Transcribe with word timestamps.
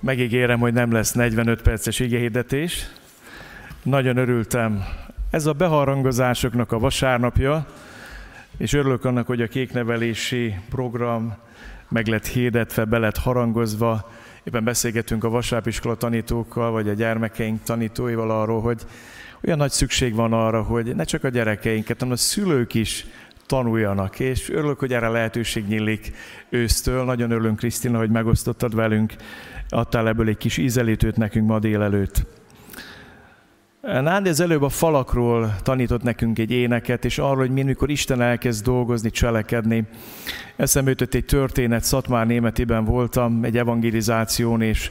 Megígérem, 0.00 0.58
hogy 0.58 0.72
nem 0.72 0.92
lesz 0.92 1.12
45 1.12 1.62
perces 1.62 2.00
igéhirdetés. 2.00 2.86
Nagyon 3.82 4.16
örültem. 4.16 4.84
Ez 5.30 5.46
a 5.46 5.52
beharangozásoknak 5.52 6.72
a 6.72 6.78
vasárnapja, 6.78 7.66
és 8.56 8.72
örülök 8.72 9.04
annak, 9.04 9.26
hogy 9.26 9.42
a 9.42 9.46
kéknevelési 9.46 10.54
program 10.70 11.36
meg 11.88 12.06
lett 12.06 12.26
hirdetve, 12.26 12.84
be 12.84 12.98
lett 12.98 13.16
harangozva. 13.16 14.10
Éppen 14.42 14.64
beszélgetünk 14.64 15.24
a 15.24 15.28
vasárpiskola 15.28 15.94
tanítókkal, 15.94 16.70
vagy 16.70 16.88
a 16.88 16.92
gyermekeink 16.92 17.62
tanítóival 17.62 18.30
arról, 18.30 18.60
hogy 18.60 18.82
olyan 19.44 19.58
nagy 19.58 19.70
szükség 19.70 20.14
van 20.14 20.32
arra, 20.32 20.62
hogy 20.62 20.94
ne 20.94 21.04
csak 21.04 21.24
a 21.24 21.28
gyerekeinket, 21.28 21.98
hanem 21.98 22.14
a 22.14 22.16
szülők 22.16 22.74
is 22.74 23.06
tanuljanak, 23.46 24.20
és 24.20 24.50
örülök, 24.50 24.78
hogy 24.78 24.92
erre 24.92 25.08
lehetőség 25.08 25.66
nyílik 25.66 26.12
ősztől. 26.48 27.04
Nagyon 27.04 27.30
örülünk, 27.30 27.56
Krisztina, 27.56 27.98
hogy 27.98 28.10
megosztottad 28.10 28.74
velünk, 28.74 29.14
adtál 29.68 30.08
ebből 30.08 30.28
egy 30.28 30.36
kis 30.36 30.56
ízelítőt 30.56 31.16
nekünk 31.16 31.46
ma 31.46 31.58
délelőtt. 31.58 32.26
Nándi 33.80 34.28
az 34.28 34.40
előbb 34.40 34.62
a 34.62 34.68
falakról 34.68 35.54
tanított 35.62 36.02
nekünk 36.02 36.38
egy 36.38 36.50
éneket, 36.50 37.04
és 37.04 37.18
arról, 37.18 37.36
hogy 37.36 37.50
mi, 37.50 37.62
mikor 37.62 37.90
Isten 37.90 38.20
elkezd 38.20 38.64
dolgozni, 38.64 39.10
cselekedni. 39.10 39.84
Eszembe 40.56 40.90
jutott 40.90 41.14
egy 41.14 41.24
történet, 41.24 41.84
Szatmár 41.84 42.26
Németiben 42.26 42.84
voltam, 42.84 43.44
egy 43.44 43.56
evangelizáción, 43.56 44.62
és 44.62 44.90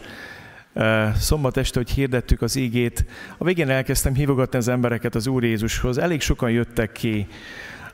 e, 0.74 1.14
szombat 1.14 1.58
este, 1.58 1.80
hogy 1.80 1.90
hirdettük 1.90 2.42
az 2.42 2.56
ígét, 2.56 3.06
a 3.38 3.44
végén 3.44 3.70
elkezdtem 3.70 4.14
hívogatni 4.14 4.58
az 4.58 4.68
embereket 4.68 5.16
az 5.16 5.28
Úr 5.28 5.44
Jézushoz. 5.44 5.98
Elég 5.98 6.22
sokan 6.22 6.52
jöttek 6.52 6.92
ki. 6.92 7.28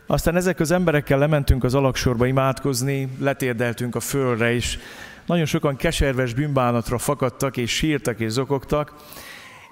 Aztán 0.07 0.35
ezek 0.35 0.59
az 0.59 0.71
emberekkel 0.71 1.18
lementünk 1.18 1.63
az 1.63 1.73
alaksorba 1.73 2.26
imádkozni, 2.26 3.07
letérdeltünk 3.20 3.95
a 3.95 3.99
földre 3.99 4.54
is. 4.54 4.79
Nagyon 5.26 5.45
sokan 5.45 5.76
keserves 5.76 6.34
bűnbánatra 6.34 6.98
fakadtak, 6.98 7.58
és 7.58 7.72
sírtak, 7.72 8.20
és 8.20 8.32
zokogtak. 8.32 8.94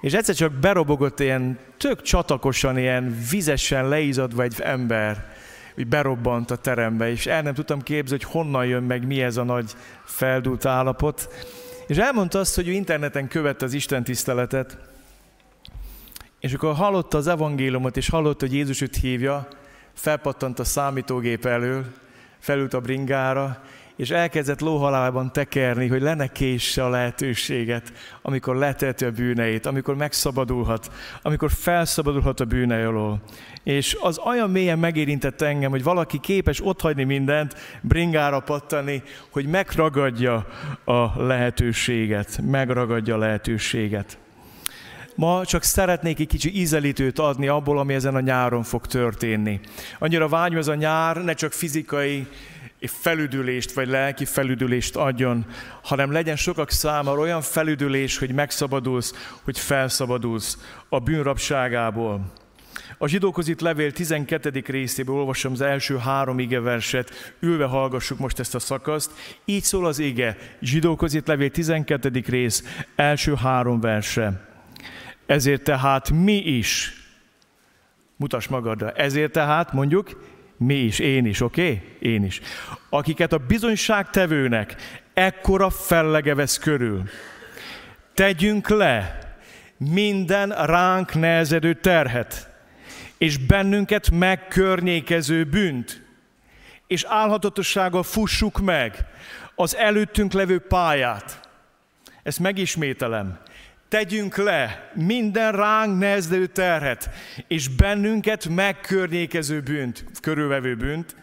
És 0.00 0.12
egyszer 0.12 0.34
csak 0.34 0.52
berobogott 0.52 1.20
ilyen 1.20 1.58
tök 1.76 2.02
csatakosan, 2.02 2.78
ilyen 2.78 3.18
vizesen 3.30 3.88
leízadva 3.88 4.42
egy 4.42 4.54
ember, 4.60 5.34
hogy 5.74 5.86
berobbant 5.86 6.50
a 6.50 6.56
terembe, 6.56 7.10
és 7.10 7.26
el 7.26 7.42
nem 7.42 7.54
tudtam 7.54 7.82
képzelni, 7.82 8.24
hogy 8.24 8.32
honnan 8.32 8.66
jön 8.66 8.82
meg, 8.82 9.06
mi 9.06 9.22
ez 9.22 9.36
a 9.36 9.42
nagy 9.42 9.72
feldult 10.04 10.64
állapot. 10.64 11.28
És 11.86 11.96
elmondta 11.96 12.38
azt, 12.38 12.54
hogy 12.54 12.68
ő 12.68 12.72
interneten 12.72 13.28
követte 13.28 13.64
az 13.64 13.72
Isten 13.72 14.04
tiszteletet, 14.04 14.76
és 16.40 16.52
akkor 16.52 16.74
hallotta 16.74 17.18
az 17.18 17.26
evangéliumot, 17.26 17.96
és 17.96 18.08
hallotta, 18.08 18.46
hogy 18.46 18.54
Jézus 18.54 18.80
őt 18.80 18.96
hívja, 18.96 19.48
felpattant 19.92 20.58
a 20.58 20.64
számítógép 20.64 21.44
elől, 21.44 21.84
felült 22.38 22.74
a 22.74 22.80
bringára, 22.80 23.62
és 23.96 24.10
elkezdett 24.10 24.60
lóhalálban 24.60 25.32
tekerni, 25.32 25.88
hogy 25.88 26.02
lenne 26.02 26.26
késse 26.26 26.84
a 26.84 26.88
lehetőséget, 26.88 27.92
amikor 28.22 28.56
leteti 28.56 29.04
a 29.04 29.10
bűneit, 29.10 29.66
amikor 29.66 29.96
megszabadulhat, 29.96 30.90
amikor 31.22 31.50
felszabadulhat 31.50 32.40
a 32.40 32.44
bűnei 32.44 32.82
alól. 32.82 33.22
És 33.62 33.96
az 34.00 34.18
olyan 34.18 34.50
mélyen 34.50 34.78
megérintett 34.78 35.40
engem, 35.40 35.70
hogy 35.70 35.82
valaki 35.82 36.18
képes 36.18 36.66
otthagyni 36.66 37.04
mindent, 37.04 37.54
bringára 37.80 38.40
pattani, 38.40 39.02
hogy 39.30 39.46
megragadja 39.46 40.46
a 40.84 41.22
lehetőséget, 41.22 42.40
megragadja 42.42 43.14
a 43.14 43.18
lehetőséget. 43.18 44.18
Ma 45.14 45.44
csak 45.44 45.62
szeretnék 45.62 46.20
egy 46.20 46.26
kicsi 46.26 46.60
ízelítőt 46.60 47.18
adni 47.18 47.48
abból, 47.48 47.78
ami 47.78 47.94
ezen 47.94 48.14
a 48.14 48.20
nyáron 48.20 48.62
fog 48.62 48.86
történni. 48.86 49.60
Annyira 49.98 50.28
vágyom 50.28 50.58
ez 50.58 50.68
a 50.68 50.74
nyár, 50.74 51.24
ne 51.24 51.32
csak 51.32 51.52
fizikai 51.52 52.26
felüdülést 52.90 53.72
vagy 53.72 53.88
lelki 53.88 54.24
felüdülést 54.24 54.96
adjon, 54.96 55.46
hanem 55.82 56.12
legyen 56.12 56.36
sokak 56.36 56.70
számára 56.70 57.20
olyan 57.20 57.42
felüdülés, 57.42 58.18
hogy 58.18 58.34
megszabadulsz, 58.34 59.38
hogy 59.42 59.58
felszabadulsz 59.58 60.58
a 60.88 60.98
bűnrabságából. 60.98 62.32
A 62.98 63.06
zsidókhoz 63.06 63.48
itt 63.48 63.60
levél 63.60 63.92
12. 63.92 64.62
részéből 64.66 65.14
olvasom 65.14 65.52
az 65.52 65.60
első 65.60 65.96
három 65.96 66.38
ige 66.38 66.60
verset, 66.60 67.34
ülve 67.40 67.64
hallgassuk 67.64 68.18
most 68.18 68.38
ezt 68.38 68.54
a 68.54 68.58
szakaszt. 68.58 69.10
Így 69.44 69.62
szól 69.62 69.86
az 69.86 69.98
ige, 69.98 70.36
zsidókhoz 70.60 71.14
itt 71.14 71.26
levél 71.26 71.50
12. 71.50 72.22
rész, 72.26 72.84
első 72.96 73.34
három 73.34 73.80
verse. 73.80 74.48
Ezért 75.26 75.62
tehát 75.62 76.10
mi 76.10 76.36
is, 76.36 76.92
mutas 78.16 78.48
magadra, 78.48 78.90
ezért 78.90 79.32
tehát 79.32 79.72
mondjuk 79.72 80.10
mi 80.56 80.74
is, 80.74 80.98
én 80.98 81.26
is, 81.26 81.40
oké? 81.40 81.62
Okay? 81.62 82.12
Én 82.12 82.24
is. 82.24 82.40
Akiket 82.88 83.32
a 83.32 83.38
bizonyságtevőnek 83.38 84.76
ekkora 85.14 85.70
fellege 85.70 86.34
vesz 86.34 86.58
körül. 86.58 87.02
Tegyünk 88.14 88.68
le 88.68 89.18
minden 89.76 90.48
ránk 90.48 91.14
nehezedő 91.14 91.74
terhet, 91.74 92.48
és 93.18 93.36
bennünket 93.36 94.10
megkörnyékező 94.10 95.44
bűnt, 95.44 96.02
és 96.86 97.04
álhatatossággal 97.08 98.02
fussuk 98.02 98.60
meg 98.60 99.06
az 99.54 99.76
előttünk 99.76 100.32
levő 100.32 100.58
pályát. 100.58 101.48
Ezt 102.22 102.38
megismételem 102.38 103.38
tegyünk 103.92 104.36
le 104.36 104.90
minden 104.94 105.52
ránk 105.52 105.98
nehezedő 105.98 106.46
terhet, 106.46 107.10
és 107.48 107.68
bennünket 107.68 108.48
megkörnyékező 108.48 109.60
bűnt, 109.60 110.04
körülvevő 110.20 110.76
bűnt, 110.76 111.16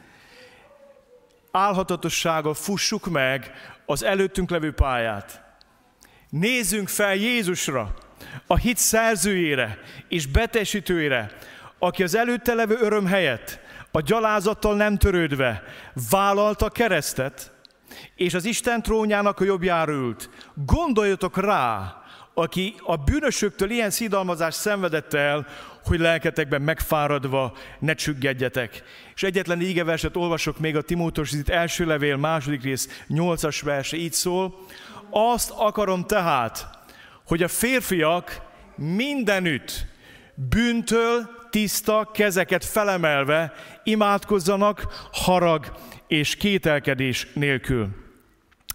álhatatossággal 1.52 2.54
fussuk 2.54 3.10
meg 3.10 3.52
az 3.86 4.04
előttünk 4.04 4.50
levő 4.50 4.72
pályát. 4.72 5.42
Nézzünk 6.30 6.88
fel 6.88 7.16
Jézusra, 7.16 7.94
a 8.48 8.58
hit 8.58 8.78
szerzőjére 8.78 9.78
és 10.08 10.26
betesítőjére, 10.26 11.32
aki 11.80 12.04
az 12.04 12.16
előtte 12.16 12.54
levő 12.54 12.78
öröm 12.80 13.06
helyett, 13.06 13.60
a 13.92 14.02
gyalázattal 14.02 14.76
nem 14.76 14.98
törődve 14.98 15.64
vállalta 16.10 16.70
keresztet, 16.70 17.52
és 18.16 18.34
az 18.34 18.46
Isten 18.46 18.82
trónjának 18.82 19.40
a 19.40 19.44
jobbjára 19.44 19.92
ült. 19.92 20.30
Gondoljatok 20.66 21.38
rá, 21.38 21.99
aki 22.40 22.76
a 22.84 22.96
bűnösöktől 22.96 23.70
ilyen 23.70 23.90
szidalmazást 23.90 24.58
szenvedett 24.58 25.14
el, 25.14 25.48
hogy 25.86 26.00
lelketekben 26.00 26.62
megfáradva 26.62 27.58
ne 27.80 27.94
csüggedjetek. 27.94 28.84
És 29.16 29.24
egyetlen 29.24 29.62
ígeverset 29.62 30.16
olvasok 30.16 30.60
még 30.60 30.76
a 30.76 30.82
Timóteus 30.82 31.32
itt 31.32 31.50
első 31.50 31.86
levél, 31.86 32.18
második 32.18 32.64
rész, 32.64 33.04
nyolcas 33.08 33.62
verse, 33.62 33.98
így 33.98 34.14
szól. 34.14 34.66
Azt 35.10 35.52
akarom 35.56 36.04
tehát, 36.06 36.68
hogy 37.28 37.44
a 37.44 37.48
férfiak 37.48 38.42
mindenütt 38.76 39.86
bűntől 40.36 41.30
tiszta 41.50 42.10
kezeket 42.14 42.66
felemelve 42.66 43.54
imádkozzanak 43.84 45.08
harag 45.12 45.72
és 46.08 46.36
kételkedés 46.36 47.28
nélkül. 47.34 47.88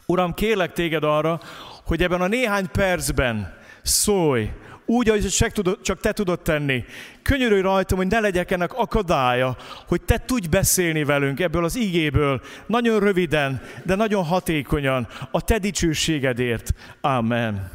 Uram, 0.07 0.35
kérlek 0.35 0.73
téged 0.73 1.05
arra, 1.05 1.41
hogy 1.84 2.03
ebben 2.03 2.21
a 2.21 2.27
néhány 2.27 2.71
percben 2.71 3.55
szólj, 3.83 4.50
úgy, 4.87 5.09
ahogy 5.09 5.28
csak, 5.28 5.53
tudod, 5.53 5.81
csak 5.81 6.00
te 6.00 6.12
tudod 6.12 6.41
tenni. 6.41 6.84
Könyörülj 7.22 7.61
rajtam, 7.61 7.99
hogy 7.99 8.06
ne 8.06 8.21
legyek 8.21 8.50
ennek 8.50 8.72
akadálya, 8.72 9.56
hogy 9.89 10.03
te 10.03 10.19
tudj 10.19 10.49
beszélni 10.49 11.05
velünk 11.05 11.41
ebből 11.41 11.65
az 11.65 11.77
igéből, 11.77 12.41
nagyon 12.67 13.00
röviden, 13.00 13.62
de 13.83 13.95
nagyon 13.95 14.25
hatékonyan, 14.25 15.09
a 15.31 15.41
te 15.41 15.59
dicsőségedért. 15.59 16.71
Amen. 17.00 17.71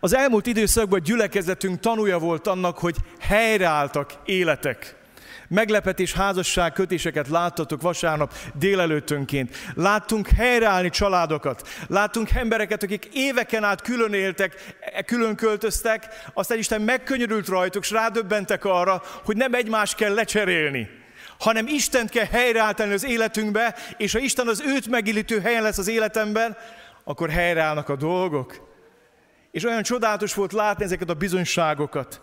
Az 0.00 0.14
elmúlt 0.14 0.46
időszakban 0.46 1.02
gyülekezetünk 1.02 1.80
tanúja 1.80 2.18
volt 2.18 2.46
annak, 2.46 2.78
hogy 2.78 2.96
helyreálltak 3.20 4.12
életek 4.24 4.99
meglepetés 5.50 6.12
házasság 6.12 6.72
kötéseket 6.72 7.28
láttatok 7.28 7.82
vasárnap 7.82 8.34
délelőttönként. 8.54 9.56
Láttunk 9.74 10.28
helyreállni 10.28 10.90
családokat. 10.90 11.68
Láttunk 11.88 12.30
embereket, 12.30 12.82
akik 12.82 13.08
éveken 13.12 13.64
át 13.64 13.80
külön 13.80 14.12
éltek, 14.12 14.76
külön 15.06 15.36
költöztek, 15.36 16.06
aztán 16.34 16.58
Isten 16.58 16.80
megkönyörült 16.82 17.48
rajtuk, 17.48 17.82
és 17.82 17.90
rádöbbentek 17.90 18.64
arra, 18.64 19.02
hogy 19.24 19.36
nem 19.36 19.54
egymást 19.54 19.94
kell 19.94 20.14
lecserélni, 20.14 20.88
hanem 21.38 21.66
Istent 21.66 22.10
kell 22.10 22.26
helyreállítani 22.30 22.92
az 22.92 23.04
életünkbe, 23.04 23.74
és 23.96 24.12
ha 24.12 24.18
Isten 24.18 24.48
az 24.48 24.62
őt 24.66 24.88
megillítő 24.88 25.40
helyen 25.40 25.62
lesz 25.62 25.78
az 25.78 25.88
életemben, 25.88 26.56
akkor 27.04 27.30
helyreállnak 27.30 27.88
a 27.88 27.96
dolgok. 27.96 28.68
És 29.50 29.64
olyan 29.64 29.82
csodálatos 29.82 30.34
volt 30.34 30.52
látni 30.52 30.84
ezeket 30.84 31.10
a 31.10 31.14
bizonyságokat 31.14 32.20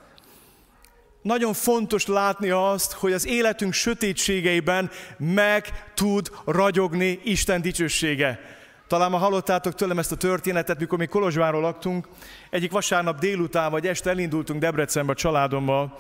nagyon 1.28 1.54
fontos 1.54 2.06
látni 2.06 2.50
azt, 2.50 2.92
hogy 2.92 3.14
az 3.14 3.28
életünk 3.28 3.74
sötétségeiben 3.74 4.90
meg 5.18 5.92
tud 5.94 6.32
ragyogni 6.46 7.20
Isten 7.24 7.62
dicsősége. 7.62 8.40
Talán 8.88 9.12
ma 9.12 9.18
hallottátok 9.18 9.76
tőlem 9.76 10.00
ezt 10.00 10.12
a 10.12 10.16
történetet, 10.16 10.80
mikor 10.80 10.98
mi 10.98 11.06
Kolozsváról 11.06 11.62
laktunk. 11.62 12.08
Egyik 12.50 12.72
vasárnap 12.72 13.20
délután 13.20 13.72
vagy 13.72 13.88
este 13.88 14.10
elindultunk 14.10 14.60
Debrecenbe 14.60 15.12
a 15.12 15.16
családommal, 15.16 16.00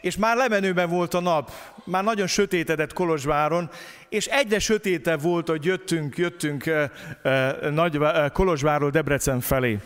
és 0.00 0.16
már 0.16 0.36
lemenőben 0.36 0.88
volt 0.88 1.14
a 1.14 1.20
nap, 1.20 1.50
már 1.84 2.04
nagyon 2.04 2.26
sötétedett 2.26 2.92
Kolozsváron, 2.92 3.70
és 4.08 4.26
egyre 4.26 4.58
sötétebb 4.58 5.22
volt, 5.22 5.48
hogy 5.48 5.64
jöttünk, 5.64 6.16
jöttünk 6.16 6.66
eh, 6.66 6.90
eh, 7.22 7.70
Nagy, 7.70 7.96
eh, 7.96 8.30
Kolozsvárról 8.30 8.90
Debrecen 8.90 9.40
felé. 9.40 9.78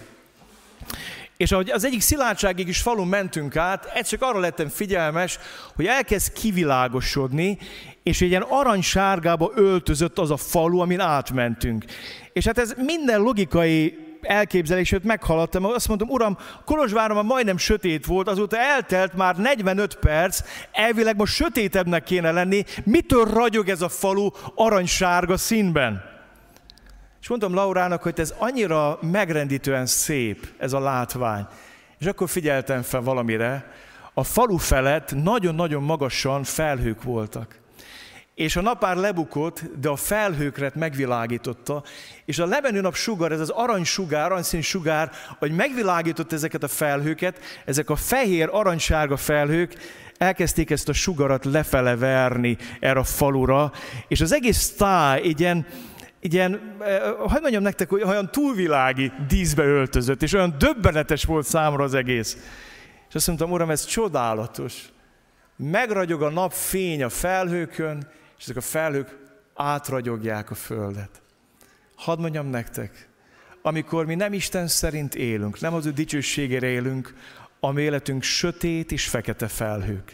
És 1.38 1.52
ahogy 1.52 1.70
az 1.70 1.84
egyik 1.84 2.00
szilárdságig 2.00 2.68
is 2.68 2.80
falun 2.80 3.08
mentünk 3.08 3.56
át, 3.56 3.84
ez 3.94 4.08
csak 4.08 4.22
arra 4.22 4.38
lettem 4.38 4.68
figyelmes, 4.68 5.38
hogy 5.74 5.86
elkezd 5.86 6.32
kivilágosodni, 6.32 7.58
és 8.02 8.20
egy 8.20 8.28
ilyen 8.28 8.46
aranysárgába 8.48 9.52
öltözött 9.54 10.18
az 10.18 10.30
a 10.30 10.36
falu, 10.36 10.78
amin 10.78 11.00
átmentünk. 11.00 11.84
És 12.32 12.44
hát 12.44 12.58
ez 12.58 12.74
minden 12.76 13.20
logikai 13.20 13.98
elképzelését 14.22 15.04
meghaladtam, 15.04 15.64
azt 15.64 15.88
mondtam, 15.88 16.08
uram, 16.08 16.38
Kolozsváron 16.64 17.24
majdnem 17.24 17.56
sötét 17.56 18.06
volt, 18.06 18.28
azóta 18.28 18.56
eltelt 18.58 19.14
már 19.14 19.36
45 19.36 19.94
perc, 19.94 20.40
elvileg 20.72 21.16
most 21.16 21.34
sötétebbnek 21.34 22.02
kéne 22.02 22.30
lenni, 22.30 22.64
mitől 22.84 23.24
ragyog 23.24 23.68
ez 23.68 23.82
a 23.82 23.88
falu 23.88 24.28
aranysárga 24.54 25.36
színben? 25.36 26.07
És 27.20 27.28
mondtam 27.28 27.54
Laurának, 27.54 28.02
hogy 28.02 28.20
ez 28.20 28.34
annyira 28.38 28.98
megrendítően 29.00 29.86
szép, 29.86 30.48
ez 30.58 30.72
a 30.72 30.80
látvány. 30.80 31.46
És 31.98 32.06
akkor 32.06 32.28
figyeltem 32.28 32.82
fel 32.82 33.00
valamire, 33.00 33.72
a 34.14 34.24
falu 34.24 34.56
felett 34.56 35.14
nagyon-nagyon 35.22 35.82
magasan 35.82 36.44
felhők 36.44 37.02
voltak. 37.02 37.58
És 38.34 38.56
a 38.56 38.60
napár 38.60 38.96
lebukott, 38.96 39.62
de 39.80 39.88
a 39.88 39.96
felhőkret 39.96 40.74
megvilágította, 40.74 41.82
és 42.24 42.38
a 42.38 42.46
lemenő 42.46 42.80
nap 42.80 42.94
sugár, 42.94 43.32
ez 43.32 43.40
az 43.40 43.48
aranysugár, 43.48 44.24
aranyszín 44.24 44.62
sugár, 44.62 45.10
hogy 45.38 45.52
megvilágított 45.52 46.32
ezeket 46.32 46.62
a 46.62 46.68
felhőket, 46.68 47.38
ezek 47.64 47.90
a 47.90 47.96
fehér, 47.96 48.48
aranysárga 48.52 49.16
felhők, 49.16 49.74
elkezdték 50.18 50.70
ezt 50.70 50.88
a 50.88 50.92
sugarat 50.92 51.44
lefele 51.44 51.96
verni 51.96 52.56
erre 52.80 52.98
a 52.98 53.04
falura, 53.04 53.72
és 54.08 54.20
az 54.20 54.32
egész 54.32 54.74
táj 54.76 55.20
ilyen, 55.22 55.66
ilyen, 56.20 56.76
eh, 56.80 57.00
hogy 57.16 57.40
mondjam 57.40 57.62
nektek, 57.62 57.88
hogy 57.88 58.02
olyan 58.02 58.30
túlvilági 58.30 59.12
díszbe 59.28 59.64
öltözött, 59.64 60.22
és 60.22 60.32
olyan 60.32 60.54
döbbenetes 60.58 61.24
volt 61.24 61.46
számra 61.46 61.84
az 61.84 61.94
egész. 61.94 62.36
És 63.08 63.14
azt 63.14 63.26
mondtam, 63.26 63.50
uram, 63.50 63.70
ez 63.70 63.84
csodálatos. 63.84 64.88
Megragyog 65.56 66.22
a 66.22 66.30
nap 66.30 66.52
fény 66.52 67.02
a 67.02 67.08
felhőkön, 67.08 68.08
és 68.38 68.42
ezek 68.44 68.56
a 68.56 68.60
felhők 68.60 69.16
átragyogják 69.54 70.50
a 70.50 70.54
földet. 70.54 71.22
Hadd 71.96 72.20
mondjam 72.20 72.46
nektek, 72.46 73.08
amikor 73.62 74.06
mi 74.06 74.14
nem 74.14 74.32
Isten 74.32 74.66
szerint 74.66 75.14
élünk, 75.14 75.60
nem 75.60 75.74
az 75.74 75.86
ő 75.86 75.90
dicsőségére 75.90 76.66
élünk, 76.66 77.14
a 77.60 77.78
életünk 77.78 78.22
sötét 78.22 78.92
és 78.92 79.08
fekete 79.08 79.48
felhők. 79.48 80.12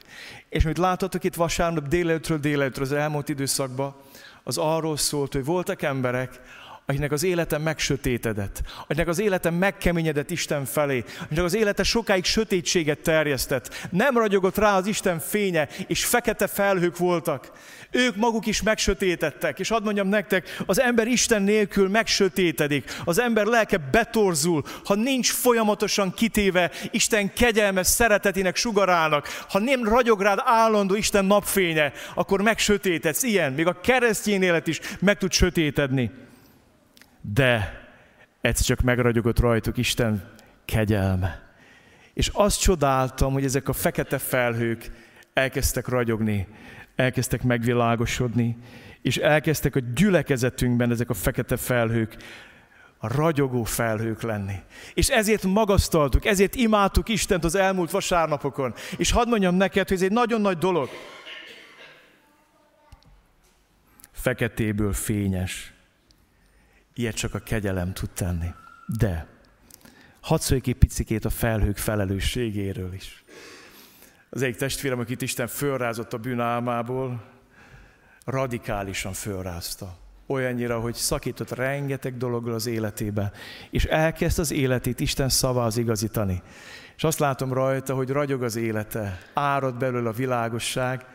És 0.49 0.65
mit 0.65 0.79
láthatok 0.79 1.25
itt 1.25 1.35
vasárnap 1.35 1.89
délelőttről 1.89 2.39
délelőttről 2.39 2.85
az 2.85 2.93
elmúlt 2.93 3.29
időszakban, 3.29 3.97
az 4.44 4.58
arról 4.58 4.96
szólt, 4.96 5.32
hogy 5.32 5.44
voltak 5.44 5.82
emberek, 5.82 6.41
akinek 6.86 7.12
az 7.12 7.22
élete 7.22 7.58
megsötétedett, 7.58 8.62
akinek 8.86 9.08
az 9.08 9.19
élete 9.19 9.50
megkeményedett 9.50 10.31
Isten 10.31 10.64
felé, 10.64 11.04
akinek 11.22 11.44
az 11.44 11.54
élete 11.54 11.82
sokáig 11.82 12.25
sötétséget 12.25 12.98
terjesztett, 12.98 13.86
nem 13.90 14.19
ragyogott 14.19 14.56
rá 14.56 14.76
az 14.76 14.86
Isten 14.86 15.19
fénye, 15.19 15.69
és 15.86 16.04
fekete 16.04 16.46
felhők 16.46 16.98
voltak. 16.98 17.52
Ők 17.90 18.16
maguk 18.16 18.46
is 18.46 18.62
megsötétettek, 18.62 19.58
és 19.58 19.69
hadd 19.69 19.82
mondjam 19.82 20.08
nektek, 20.08 20.56
az 20.66 20.81
ember 20.81 21.06
Isten 21.06 21.42
nélkül 21.42 21.88
megsötétedik, 21.88 22.90
az 23.04 23.19
ember 23.19 23.46
lelke 23.46 23.78
betorzul, 23.78 24.62
ha 24.84 24.94
nincs 24.94 25.32
folyamatosan 25.32 26.14
kitéve 26.14 26.70
Isten 26.90 27.32
kegyelmes 27.32 27.86
szeretetének 27.86 28.56
sugarának, 28.56 29.28
ha 29.48 29.58
nem 29.58 29.84
ragyog 29.84 30.20
rád 30.20 30.38
állandó 30.44 30.94
Isten 30.94 31.25
napfénye, 31.25 31.92
akkor 32.14 32.42
megsötétedsz. 32.42 33.22
Ilyen, 33.22 33.52
még 33.52 33.66
a 33.66 33.81
keresztény 33.81 34.42
élet 34.42 34.66
is 34.66 34.81
meg 35.00 35.19
tud 35.19 35.32
sötétedni 35.32 36.10
de 37.32 37.82
egyszer 38.41 38.67
csak 38.67 38.81
megragyogott 38.81 39.38
rajtuk 39.38 39.76
Isten 39.76 40.32
kegyelme. 40.65 41.43
És 42.15 42.31
azt 42.32 42.61
csodáltam, 42.61 43.32
hogy 43.32 43.44
ezek 43.44 43.69
a 43.69 43.73
fekete 43.73 44.19
felhők 44.19 44.91
elkezdtek 45.32 45.88
ragyogni, 45.88 46.47
elkezdtek 46.97 47.43
megvilágosodni, 47.43 48.56
és 49.03 49.17
elkezdtek 49.17 49.76
a 49.76 49.81
gyülekezetünkben 49.94 50.91
ezek 50.91 51.11
a 51.11 51.15
fekete 51.15 51.56
felhők 51.56 52.17
a 52.99 53.15
ragyogó 53.15 53.65
felhők 53.65 54.23
lenni. 54.23 54.56
És 54.94 55.09
ezért 55.09 55.43
magasztaltuk, 55.43 56.25
ezért 56.25 56.55
imádtuk 56.55 57.09
Istent 57.09 57.44
az 57.44 57.55
elmúlt 57.55 57.91
vasárnapokon. 57.91 58.75
És 58.97 59.11
hadd 59.11 59.29
mondjam 59.29 59.55
neked, 59.55 59.88
hogy 59.88 59.97
ez 59.97 60.03
egy 60.03 60.12
nagyon 60.12 60.41
nagy 60.41 60.59
dolog. 60.59 60.88
Feketéből 64.12 64.93
fényes, 64.93 65.74
Ilyet 66.94 67.14
csak 67.14 67.35
a 67.35 67.38
kegyelem 67.38 67.93
tud 67.93 68.11
tenni. 68.11 68.49
De 68.87 69.26
hadd 70.20 70.38
szóljék 70.38 70.67
egy 70.67 70.76
picikét 70.76 71.25
a 71.25 71.31
felhők 71.31 71.76
felelősségéről 71.76 72.93
is. 72.93 73.25
Az 74.31 74.43
egyik 74.43 74.56
testvérem, 74.56 74.99
akit 74.99 75.23
Isten 75.23 75.46
fölrázott 75.46 76.12
a 76.12 76.19
bűnálmából, 76.19 77.25
radikálisan 78.25 79.12
fölrázta. 79.12 79.96
Olyannyira, 80.26 80.81
hogy 80.81 80.94
szakított 80.94 81.50
rengeteg 81.50 82.17
dologról 82.17 82.55
az 82.55 82.67
életébe, 82.67 83.32
és 83.70 83.85
elkezd 83.85 84.38
az 84.38 84.50
életét 84.50 85.00
Isten 85.00 85.29
szavához 85.29 85.76
igazítani. 85.76 86.43
És 86.96 87.05
azt 87.05 87.19
látom 87.19 87.52
rajta, 87.52 87.94
hogy 87.94 88.08
ragyog 88.08 88.43
az 88.43 88.56
élete, 88.56 89.19
árad 89.35 89.76
belőle 89.76 90.08
a 90.08 90.12
világosság, 90.12 91.06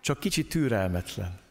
csak 0.00 0.18
kicsit 0.18 0.48
türelmetlen. 0.48 1.41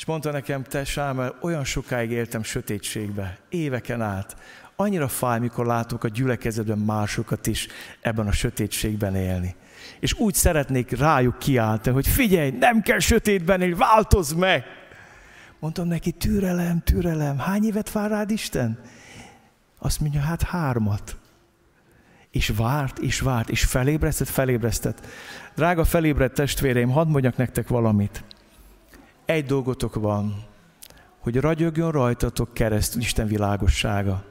És 0.00 0.06
mondta 0.06 0.30
nekem, 0.30 0.62
te 0.62 0.84
Sámel, 0.84 1.38
olyan 1.40 1.64
sokáig 1.64 2.10
éltem 2.10 2.42
sötétségbe, 2.42 3.38
éveken 3.48 4.02
át. 4.02 4.36
Annyira 4.76 5.08
fáj, 5.08 5.38
mikor 5.38 5.66
látok 5.66 6.04
a 6.04 6.08
gyülekezetben 6.08 6.78
másokat 6.78 7.46
is 7.46 7.66
ebben 8.00 8.26
a 8.26 8.32
sötétségben 8.32 9.16
élni. 9.16 9.54
És 9.98 10.12
úgy 10.12 10.34
szeretnék 10.34 10.98
rájuk 10.98 11.38
kiállni, 11.38 11.90
hogy 11.90 12.08
figyelj, 12.08 12.50
nem 12.50 12.82
kell 12.82 12.98
sötétben 12.98 13.60
élni, 13.60 13.74
változz 13.74 14.32
meg! 14.32 14.64
Mondtam 15.58 15.86
neki, 15.86 16.10
türelem, 16.10 16.82
türelem, 16.84 17.38
hány 17.38 17.64
évet 17.64 17.92
vár 17.92 18.10
rád 18.10 18.30
Isten? 18.30 18.78
Azt 19.78 20.00
mondja, 20.00 20.20
hát 20.20 20.42
hármat. 20.42 21.16
És 22.30 22.52
várt, 22.56 22.98
és 22.98 23.20
várt, 23.20 23.50
és 23.50 23.64
felébresztett, 23.64 24.28
felébresztett. 24.28 25.06
Drága 25.54 25.84
felébredt 25.84 26.34
testvéreim, 26.34 26.90
hadd 26.90 27.08
mondjak 27.08 27.36
nektek 27.36 27.68
valamit. 27.68 28.24
Egy 29.30 29.44
dolgotok 29.44 29.94
van, 29.94 30.44
hogy 31.18 31.36
ragyogjon 31.36 31.90
rajtatok 31.90 32.54
keresztül 32.54 33.00
Isten 33.00 33.26
világossága. 33.26 34.24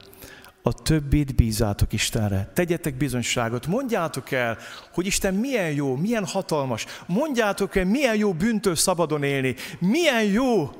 A 0.62 0.72
többit 0.72 1.34
bízátok 1.34 1.92
Istenre. 1.92 2.50
Tegyetek 2.54 2.94
bizonyságot, 2.94 3.66
mondjátok 3.66 4.30
el, 4.30 4.58
hogy 4.92 5.06
Isten 5.06 5.34
milyen 5.34 5.70
jó, 5.70 5.96
milyen 5.96 6.26
hatalmas. 6.26 6.86
Mondjátok 7.06 7.76
el, 7.76 7.84
milyen 7.84 8.16
jó 8.16 8.32
bűntől 8.32 8.74
szabadon 8.74 9.22
élni. 9.22 9.54
Milyen 9.78 10.24
jó 10.24 10.70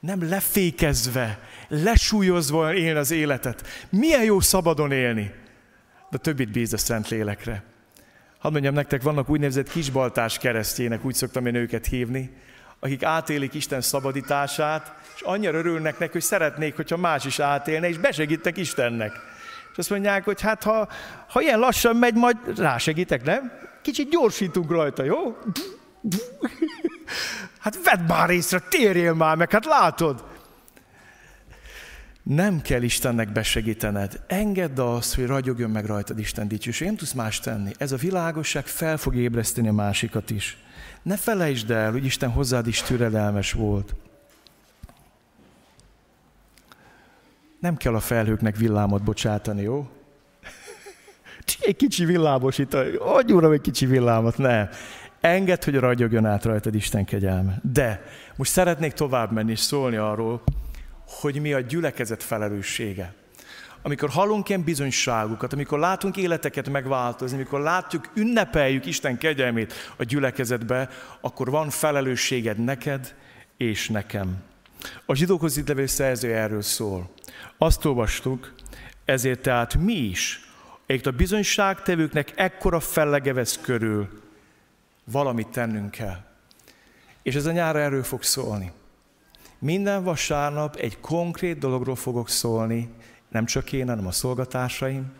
nem 0.00 0.28
lefékezve, 0.28 1.38
lesúlyozva 1.68 2.74
élni 2.74 2.98
az 2.98 3.10
életet. 3.10 3.66
Milyen 3.90 4.24
jó 4.24 4.40
szabadon 4.40 4.92
élni. 4.92 5.30
De 6.10 6.18
többit 6.18 6.50
bíz 6.50 6.72
a 6.72 6.78
Szent 6.78 7.08
Lélekre. 7.08 7.62
Hadd 8.38 8.52
mondjam 8.52 8.74
nektek, 8.74 9.02
vannak 9.02 9.30
úgynevezett 9.30 9.70
kisbaltás 9.70 10.38
keresztjének, 10.38 11.04
úgy 11.04 11.14
szoktam 11.14 11.46
én 11.46 11.54
őket 11.54 11.86
hívni 11.86 12.30
akik 12.84 13.02
átélik 13.02 13.54
Isten 13.54 13.80
szabadítását, 13.80 14.92
és 15.14 15.20
annyira 15.20 15.58
örülnek 15.58 15.98
neki, 15.98 16.12
hogy 16.12 16.22
szeretnék, 16.22 16.76
hogyha 16.76 16.96
más 16.96 17.24
is 17.24 17.38
átélne, 17.38 17.88
és 17.88 17.98
besegítek 17.98 18.56
Istennek. 18.56 19.12
És 19.72 19.78
azt 19.78 19.90
mondják, 19.90 20.24
hogy 20.24 20.40
hát 20.40 20.62
ha, 20.62 20.88
ha 21.28 21.40
ilyen 21.40 21.58
lassan 21.58 21.96
megy, 21.96 22.14
majd 22.14 22.36
rásegítek, 22.56 23.24
nem? 23.24 23.52
Kicsit 23.82 24.10
gyorsítunk 24.10 24.70
rajta, 24.70 25.04
jó? 25.04 25.18
Hát 27.58 27.78
vedd 27.84 28.00
már 28.00 28.30
észre, 28.30 28.58
térjél 28.58 29.14
már 29.14 29.36
meg, 29.36 29.50
hát 29.50 29.64
látod. 29.64 30.24
Nem 32.22 32.60
kell 32.60 32.82
Istennek 32.82 33.32
besegítened. 33.32 34.20
Engedd 34.26 34.80
azt, 34.80 35.14
hogy 35.14 35.26
ragyogjon 35.26 35.70
meg 35.70 35.84
rajtad 35.84 36.18
Isten 36.18 36.48
dicsőség. 36.48 36.86
Nem 36.86 36.96
tudsz 36.96 37.12
más 37.12 37.40
tenni. 37.40 37.72
Ez 37.78 37.92
a 37.92 37.96
világosság 37.96 38.66
fel 38.66 38.96
fog 38.96 39.16
ébreszteni 39.16 39.68
a 39.68 39.72
másikat 39.72 40.30
is. 40.30 40.56
Ne 41.04 41.16
felejtsd 41.16 41.70
el, 41.70 41.92
hogy 41.92 42.04
Isten 42.04 42.30
hozzád 42.30 42.66
is 42.66 42.82
türelelmes 42.82 43.52
volt. 43.52 43.94
Nem 47.60 47.76
kell 47.76 47.94
a 47.94 48.00
felhőknek 48.00 48.56
villámot 48.56 49.02
bocsátani, 49.02 49.62
jó? 49.62 49.88
Egy 51.60 51.76
kicsi 51.76 52.04
villámos 52.04 52.58
itt, 52.58 52.72
hogy 52.98 53.32
uram, 53.32 53.52
egy 53.52 53.60
kicsi 53.60 53.86
villámot, 53.86 54.38
nem. 54.38 54.68
Engedd, 55.20 55.64
hogy 55.64 55.74
ragyogjon 55.74 56.26
át 56.26 56.44
rajtad 56.44 56.74
Isten 56.74 57.04
kegyelme. 57.04 57.60
De 57.72 58.02
most 58.36 58.50
szeretnék 58.50 58.92
tovább 58.92 59.32
menni 59.32 59.50
és 59.50 59.60
szólni 59.60 59.96
arról, 59.96 60.42
hogy 61.06 61.40
mi 61.40 61.52
a 61.52 61.60
gyülekezet 61.60 62.22
felelőssége. 62.22 63.14
Amikor 63.86 64.10
hallunk 64.10 64.48
ilyen 64.48 64.62
bizonyságokat, 64.62 65.52
amikor 65.52 65.78
látunk 65.78 66.16
életeket 66.16 66.68
megváltozni, 66.68 67.36
amikor 67.36 67.60
látjuk, 67.60 68.10
ünnepeljük 68.14 68.86
Isten 68.86 69.18
kegyelmét 69.18 69.72
a 69.96 70.04
gyülekezetbe, 70.04 70.88
akkor 71.20 71.50
van 71.50 71.70
felelősséged 71.70 72.58
neked 72.58 73.14
és 73.56 73.88
nekem. 73.88 74.42
A 75.06 75.14
zsidókhoz 75.14 75.56
itt 75.56 75.68
levő 75.68 75.86
szerző 75.86 76.34
erről 76.34 76.62
szól. 76.62 77.10
Azt 77.58 77.84
olvastuk, 77.84 78.52
ezért 79.04 79.40
tehát 79.40 79.74
mi 79.74 79.94
is, 79.94 80.48
egy 80.86 81.08
a 81.08 81.10
bizonyságtevőknek 81.10 82.32
ekkora 82.36 82.80
fellege 82.80 83.32
vesz 83.32 83.58
körül, 83.62 84.22
valamit 85.04 85.48
tennünk 85.48 85.90
kell. 85.90 86.24
És 87.22 87.34
ez 87.34 87.46
a 87.46 87.52
nyára 87.52 87.78
erről 87.78 88.02
fog 88.02 88.22
szólni. 88.22 88.72
Minden 89.58 90.04
vasárnap 90.04 90.76
egy 90.76 91.00
konkrét 91.00 91.58
dologról 91.58 91.96
fogok 91.96 92.28
szólni, 92.28 92.88
nem 93.34 93.44
csak 93.44 93.72
én, 93.72 93.88
hanem 93.88 94.06
a 94.06 94.12
szolgatársaim, 94.12 95.12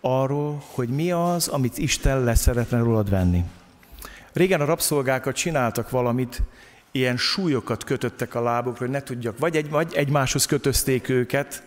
arról, 0.00 0.62
hogy 0.66 0.88
mi 0.88 1.10
az, 1.10 1.48
amit 1.48 1.78
Isten 1.78 2.24
le 2.24 2.34
szeretne 2.34 2.78
rólad 2.78 3.10
venni. 3.10 3.44
Régen 4.32 4.60
a 4.60 4.64
rabszolgákat 4.64 5.34
csináltak 5.34 5.90
valamit, 5.90 6.42
ilyen 6.90 7.16
súlyokat 7.16 7.84
kötöttek 7.84 8.34
a 8.34 8.42
lábukra, 8.42 8.78
hogy 8.78 8.90
ne 8.90 9.02
tudjak, 9.02 9.38
vagy, 9.38 9.56
egy, 9.56 9.70
vagy 9.70 9.94
egymáshoz 9.94 10.46
kötözték 10.46 11.08
őket, 11.08 11.62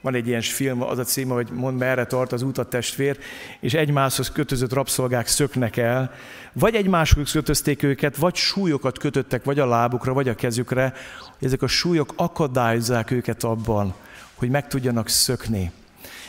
van 0.00 0.14
egy 0.14 0.26
ilyen 0.26 0.40
film, 0.40 0.82
az 0.82 0.98
a 0.98 1.04
címe, 1.04 1.34
hogy 1.34 1.48
mond 1.52 1.78
merre 1.78 2.06
tart 2.06 2.32
az 2.32 2.42
út 2.42 2.58
a 2.58 2.64
testvér, 2.64 3.18
és 3.60 3.74
egymáshoz 3.74 4.30
kötözött 4.32 4.72
rabszolgák 4.72 5.26
szöknek 5.26 5.76
el, 5.76 6.14
vagy 6.52 6.74
egymáshoz 6.74 7.32
kötözték 7.32 7.82
őket, 7.82 8.16
vagy 8.16 8.34
súlyokat 8.34 8.98
kötöttek, 8.98 9.44
vagy 9.44 9.58
a 9.58 9.66
lábukra, 9.66 10.12
vagy 10.12 10.28
a 10.28 10.34
kezükre, 10.34 10.92
ezek 11.40 11.62
a 11.62 11.66
súlyok 11.66 12.12
akadályozzák 12.16 13.10
őket 13.10 13.44
abban, 13.44 13.94
hogy 14.36 14.48
meg 14.48 14.68
tudjanak 14.68 15.08
szökni. 15.08 15.70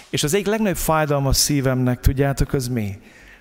És 0.09 0.23
az 0.23 0.33
egyik 0.33 0.47
legnagyobb 0.47 0.77
fájdalma 0.77 1.29
a 1.29 1.33
szívemnek, 1.33 1.99
tudjátok, 1.99 2.53
az 2.53 2.67
mi? 2.67 2.99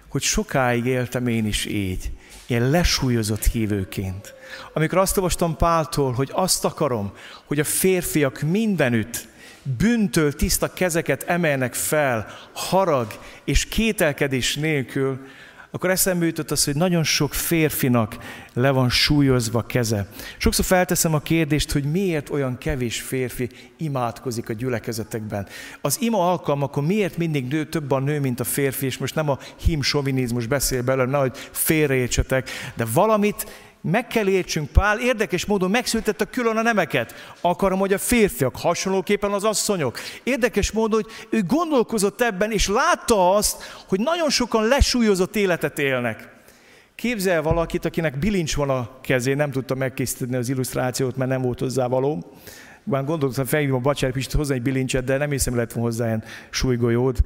Hogy 0.08 0.22
sokáig 0.22 0.84
éltem 0.84 1.26
én 1.26 1.46
is 1.46 1.64
így, 1.64 2.10
ilyen 2.46 2.70
lesúlyozott 2.70 3.44
hívőként. 3.44 4.34
Amikor 4.72 4.98
azt 4.98 5.16
olvastam 5.16 5.56
Páltól, 5.56 6.12
hogy 6.12 6.30
azt 6.32 6.64
akarom, 6.64 7.12
hogy 7.44 7.60
a 7.60 7.64
férfiak 7.64 8.40
mindenütt 8.40 9.28
bűntől 9.62 10.32
tiszta 10.34 10.72
kezeket 10.72 11.22
emelnek 11.22 11.74
fel, 11.74 12.26
harag 12.52 13.18
és 13.44 13.64
kételkedés 13.64 14.54
nélkül, 14.54 15.26
akkor 15.76 15.90
eszembe 15.90 16.26
jutott 16.26 16.50
az, 16.50 16.64
hogy 16.64 16.76
nagyon 16.76 17.04
sok 17.04 17.34
férfinak 17.34 18.16
le 18.52 18.70
van 18.70 18.90
súlyozva 18.90 19.62
keze. 19.62 20.06
Sokszor 20.36 20.64
felteszem 20.64 21.14
a 21.14 21.20
kérdést, 21.20 21.72
hogy 21.72 21.84
miért 21.84 22.30
olyan 22.30 22.58
kevés 22.58 23.00
férfi 23.00 23.48
imádkozik 23.76 24.48
a 24.48 24.52
gyülekezetekben. 24.52 25.46
Az 25.80 26.00
ima 26.00 26.30
alkalmakon 26.30 26.84
miért 26.84 27.16
mindig 27.16 27.48
nő, 27.48 27.64
több 27.64 27.90
a 27.90 27.98
nő, 27.98 28.20
mint 28.20 28.40
a 28.40 28.44
férfi, 28.44 28.86
és 28.86 28.98
most 28.98 29.14
nem 29.14 29.28
a 29.28 29.38
himsovinizmus 29.60 30.46
beszél 30.46 30.82
belőle, 30.82 31.10
nehogy 31.10 31.36
félreértsetek, 31.50 32.50
de 32.76 32.86
valamit 32.92 33.46
meg 33.80 34.06
kell 34.06 34.28
értsünk, 34.28 34.70
Pál 34.70 35.00
érdekes 35.00 35.44
módon 35.46 35.70
megszültette 35.70 36.24
külön 36.24 36.56
a 36.56 36.62
nemeket. 36.62 37.34
Akarom, 37.40 37.78
hogy 37.78 37.92
a 37.92 37.98
férfiak 37.98 38.56
hasonlóképpen 38.56 39.32
az 39.32 39.44
asszonyok. 39.44 39.98
Érdekes 40.22 40.70
módon, 40.70 41.02
hogy 41.02 41.12
ő 41.30 41.42
gondolkozott 41.42 42.20
ebben, 42.20 42.52
és 42.52 42.68
látta 42.68 43.34
azt, 43.34 43.62
hogy 43.88 44.00
nagyon 44.00 44.30
sokan 44.30 44.64
lesúlyozott 44.68 45.36
életet 45.36 45.78
élnek. 45.78 46.34
Képzel 46.94 47.42
valakit, 47.42 47.84
akinek 47.84 48.18
bilincs 48.18 48.56
van 48.56 48.70
a 48.70 48.90
kezén, 49.00 49.36
nem 49.36 49.50
tudta 49.50 49.74
megkészíteni 49.74 50.36
az 50.36 50.48
illusztrációt, 50.48 51.16
mert 51.16 51.30
nem 51.30 51.42
volt 51.42 51.60
hozzá 51.60 51.86
való. 51.86 52.32
Már 52.84 53.04
gondoltam, 53.04 53.44
felhívom 53.44 53.76
a 53.76 53.80
Bacsár 53.80 54.12
Pistit 54.12 54.32
hozzá 54.32 54.54
egy 54.54 54.62
bilincset, 54.62 55.04
de 55.04 55.16
nem 55.16 55.30
hiszem, 55.30 55.56
lett 55.56 55.72
volna 55.72 55.88
hozzá 55.88 56.06
ilyen 56.06 56.24
súlygolyót. 56.50 57.18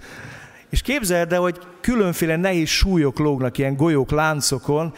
És 0.70 0.82
képzeld 0.82 1.32
el, 1.32 1.40
hogy 1.40 1.58
különféle 1.80 2.36
nehéz 2.36 2.68
súlyok 2.68 3.18
lógnak 3.18 3.58
ilyen 3.58 3.76
golyók 3.76 4.10
láncokon, 4.10 4.92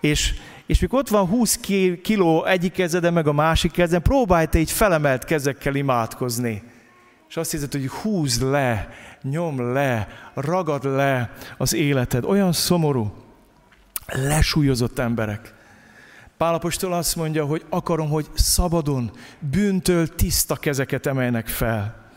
és 0.00 0.34
és 0.68 0.78
mikor 0.78 0.98
ott 0.98 1.08
van 1.08 1.26
20 1.26 1.60
kiló 2.02 2.44
egyik 2.44 2.72
kezeden, 2.72 3.12
meg 3.12 3.26
a 3.26 3.32
másik 3.32 3.72
kezeden, 3.72 4.02
próbálj 4.02 4.46
te 4.46 4.58
így 4.58 4.70
felemelt 4.70 5.24
kezekkel 5.24 5.74
imádkozni. 5.74 6.62
És 7.28 7.36
azt 7.36 7.50
hiszed, 7.50 7.72
hogy 7.72 7.88
húzd 7.88 8.42
le, 8.42 8.88
nyom 9.22 9.72
le, 9.72 10.08
ragad 10.34 10.84
le 10.84 11.32
az 11.56 11.74
életed. 11.74 12.24
Olyan 12.24 12.52
szomorú, 12.52 13.12
lesúlyozott 14.06 14.98
emberek. 14.98 15.54
Pálapostól 16.36 16.92
azt 16.92 17.16
mondja, 17.16 17.44
hogy 17.44 17.64
akarom, 17.68 18.08
hogy 18.08 18.26
szabadon, 18.34 19.10
bűntől 19.38 20.14
tiszta 20.14 20.56
kezeket 20.56 21.06
emelnek 21.06 21.46
fel. 21.46 22.10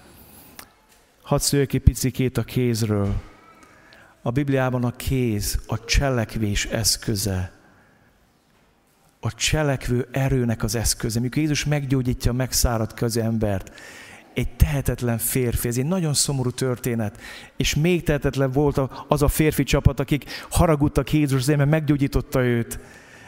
Hadd 1.23 1.39
szóljak 1.39 1.73
egy 1.73 1.81
picikét 1.81 2.37
a 2.37 2.43
kézről. 2.43 3.13
A 4.21 4.31
Bibliában 4.31 4.83
a 4.83 4.91
kéz 4.91 5.59
a 5.67 5.85
cselekvés 5.85 6.65
eszköze 6.65 7.60
a 9.23 9.33
cselekvő 9.33 10.07
erőnek 10.11 10.63
az 10.63 10.75
eszköze. 10.75 11.19
Mikor 11.19 11.37
Jézus 11.37 11.65
meggyógyítja 11.65 12.31
a 12.31 12.33
megszáradt 12.33 12.93
közembert, 12.93 13.71
egy 14.33 14.49
tehetetlen 14.55 15.17
férfi, 15.17 15.67
ez 15.67 15.77
egy 15.77 15.85
nagyon 15.85 16.13
szomorú 16.13 16.49
történet, 16.49 17.19
és 17.57 17.75
még 17.75 18.03
tehetetlen 18.03 18.51
volt 18.51 18.81
az 19.07 19.21
a 19.21 19.27
férfi 19.27 19.63
csapat, 19.63 19.99
akik 19.99 20.25
haragudtak 20.49 21.13
Jézus 21.13 21.39
azért, 21.39 21.57
mert 21.57 21.69
meggyógyította 21.69 22.43
őt. 22.43 22.79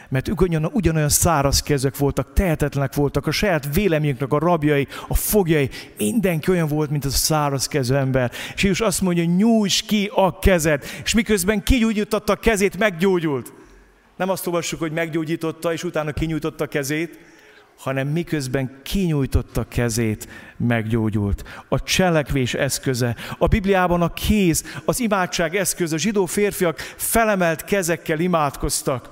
Mert 0.10 0.42
ugyan, 0.42 0.66
ugyanolyan 0.66 1.10
száraz 1.10 1.62
kezek 1.62 1.98
voltak, 1.98 2.34
tehetetlenek 2.34 2.94
voltak, 2.94 3.28
a 3.28 3.32
saját 3.32 3.74
véleményüknek 3.74 4.34
a 4.34 4.40
rabjai, 4.40 4.88
a 5.08 5.16
fogjai, 5.16 5.70
mindenki 5.98 6.52
olyan 6.52 6.68
volt, 6.68 6.90
mint 6.90 7.06
az 7.06 7.14
a 7.14 7.18
száraz 7.18 7.68
kezű 7.68 7.94
ember. 7.94 8.32
És 8.56 8.64
Jézus 8.64 8.82
azt 8.82 9.02
mondja, 9.02 9.24
nyújts 9.24 9.84
ki 9.86 10.12
a 10.14 10.40
kezed, 10.40 10.84
és 11.04 11.14
miközben 11.14 11.64
kigyógyította 11.64 12.34
a 12.34 12.40
kezét, 12.40 12.78
meggyógyult. 12.78 13.54
Nem 14.16 14.30
azt 14.30 14.48
olvassuk, 14.48 14.80
hogy 14.80 14.92
meggyógyította, 14.92 15.74
és 15.74 15.84
utána 15.84 16.12
kinyújtotta 16.12 16.68
kezét, 16.68 17.20
hanem 17.78 18.08
miközben 18.08 18.80
kinyújtotta 18.84 19.68
kezét, 19.68 20.28
meggyógyult. 20.58 21.64
A 21.70 21.84
cselekvés 21.84 22.54
eszköze. 22.54 23.16
A 23.38 23.48
Bibliában 23.48 24.02
a 24.02 24.14
kéz, 24.14 24.64
az 24.86 25.00
imádság 25.00 25.56
eszköze. 25.56 25.96
A 25.96 25.98
zsidó 25.98 26.26
férfiak 26.26 26.80
felemelt 26.96 27.64
kezekkel 27.64 28.20
imádkoztak. 28.20 29.10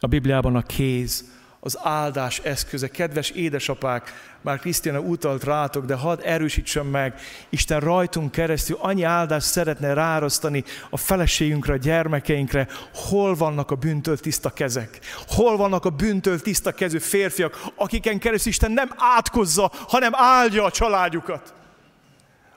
A 0.00 0.06
Bibliában 0.06 0.56
a 0.56 0.62
kéz, 0.62 1.31
az 1.64 1.78
áldás 1.82 2.38
eszköze. 2.38 2.88
Kedves 2.88 3.30
édesapák, 3.30 4.12
már 4.40 4.58
Krisztiana 4.58 4.98
utalt 4.98 5.44
rátok, 5.44 5.84
de 5.84 5.94
hadd 5.94 6.20
erősítsem 6.22 6.86
meg, 6.86 7.14
Isten 7.48 7.80
rajtunk 7.80 8.30
keresztül 8.30 8.76
annyi 8.80 9.02
áldást 9.02 9.46
szeretne 9.46 9.94
rárasztani 9.94 10.64
a 10.90 10.96
feleségünkre, 10.96 11.72
a 11.72 11.76
gyermekeinkre, 11.76 12.68
hol 12.94 13.34
vannak 13.34 13.70
a 13.70 13.74
bűntől 13.74 14.18
tiszta 14.18 14.50
kezek, 14.50 14.98
hol 15.28 15.56
vannak 15.56 15.84
a 15.84 15.90
bűntől 15.90 16.40
tiszta 16.40 16.72
kezű 16.72 16.98
férfiak, 16.98 17.62
akiken 17.74 18.18
keresztül 18.18 18.52
Isten 18.52 18.70
nem 18.70 18.90
átkozza, 18.96 19.70
hanem 19.88 20.12
áldja 20.14 20.64
a 20.64 20.70
családjukat. 20.70 21.61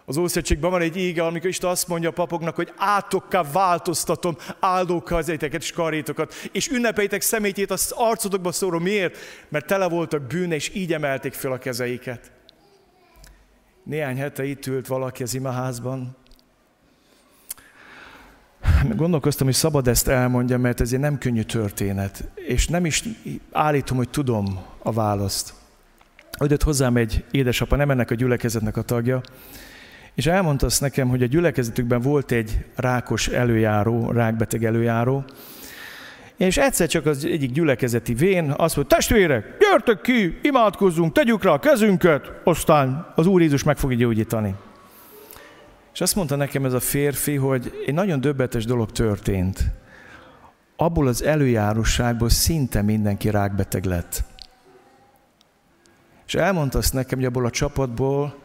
Az 0.06 0.18
Ószövetségben 0.18 0.72
van 0.72 0.82
egy 0.82 0.98
ége, 0.98 1.26
amikor 1.26 1.50
Isten 1.50 1.70
azt 1.70 1.88
mondja 1.88 2.10
a 2.10 2.14
papoknak, 2.14 2.56
hogy 2.56 2.74
átokká 2.78 3.44
változtatom 3.52 4.38
áldókkal 4.60 5.18
az 5.18 5.30
egyeteket 5.30 5.62
és 5.62 5.72
karétokat, 5.72 6.34
és 6.52 6.70
ünnepeitek 6.70 7.22
szemétjét 7.22 7.72
az 7.72 7.94
arcotokba 7.96 8.52
szóró. 8.52 8.80
Miért? 8.80 9.18
Mert 9.50 9.66
tele 9.66 9.88
voltak 9.88 10.22
bűne, 10.22 10.56
és 10.56 10.76
így 10.76 10.94
emelték 10.94 11.34
fel 11.34 11.52
a 11.52 11.58
kezeiket. 11.58 12.32
Néhány 13.84 14.18
hete 14.18 14.46
itt 14.46 14.66
ült 14.66 14.88
valaki 14.88 15.24
az 15.24 15.34
imaházban. 15.34 16.16
Gondolkoztam, 18.96 19.46
hogy 19.46 19.56
szabad 19.56 19.88
ezt 19.88 20.08
elmondja, 20.08 20.58
mert 20.58 20.82
ez 20.82 20.94
egy 20.94 21.00
nem 21.00 21.18
könnyű 21.18 21.42
történet, 21.42 22.24
és 22.36 22.68
nem 22.68 22.86
is 22.86 23.04
állítom, 23.52 23.98
hogy 23.98 24.10
tudom 24.10 24.60
a 24.84 24.92
választ. 24.92 25.54
Hogy 26.38 26.64
hozzám 26.64 26.98
egy 26.98 27.24
édesapa, 27.32 27.76
nem 27.76 27.92
ennek 27.92 28.12
a 28.12 28.16
gyülekezetnek 28.16 28.78
a 28.78 28.82
tagja, 28.82 29.22
és 30.16 30.26
elmondta 30.26 30.66
azt 30.66 30.82
nekem, 30.82 31.10
hogy 31.10 31.24
a 31.24 31.26
gyülekezetükben 31.26 32.02
volt 32.02 32.32
egy 32.32 32.66
rákos 32.76 33.28
előjáró, 33.28 34.12
rákbeteg 34.12 34.66
előjáró, 34.66 35.26
és 36.36 36.58
egyszer 36.58 36.88
csak 36.88 37.06
az 37.06 37.26
egyik 37.26 37.52
gyülekezeti 37.52 38.14
vén 38.14 38.54
azt 38.58 38.76
mondta, 38.76 38.96
testvérek, 38.96 39.58
gyertek 39.60 40.02
ki, 40.02 40.40
imádkozzunk, 40.42 41.14
tegyük 41.14 41.44
rá 41.44 41.52
a 41.52 41.60
kezünket, 41.60 42.32
aztán 42.44 43.12
az 43.16 43.28
Úr 43.28 43.42
Jézus 43.42 43.64
meg 43.64 43.78
fogja 43.78 43.98
gyógyítani. 43.98 44.56
És 45.94 46.02
azt 46.02 46.16
mondta 46.16 46.36
nekem 46.36 46.66
ez 46.66 46.74
a 46.74 46.80
férfi, 46.80 47.36
hogy 47.36 47.84
egy 47.86 47.94
nagyon 47.94 48.22
döbbetes 48.22 48.66
dolog 48.66 48.92
történt. 48.92 49.64
Abból 50.76 51.08
az 51.08 51.24
előjárosságból 51.24 52.30
szinte 52.30 52.82
mindenki 52.82 53.30
rákbeteg 53.30 53.86
lett. 53.86 54.24
És 56.28 56.36
elmondta 56.36 56.78
azt 56.78 56.94
nekem, 56.94 57.18
hogy 57.18 57.28
abból 57.28 57.46
a 57.46 57.50
csapatból 57.50 58.44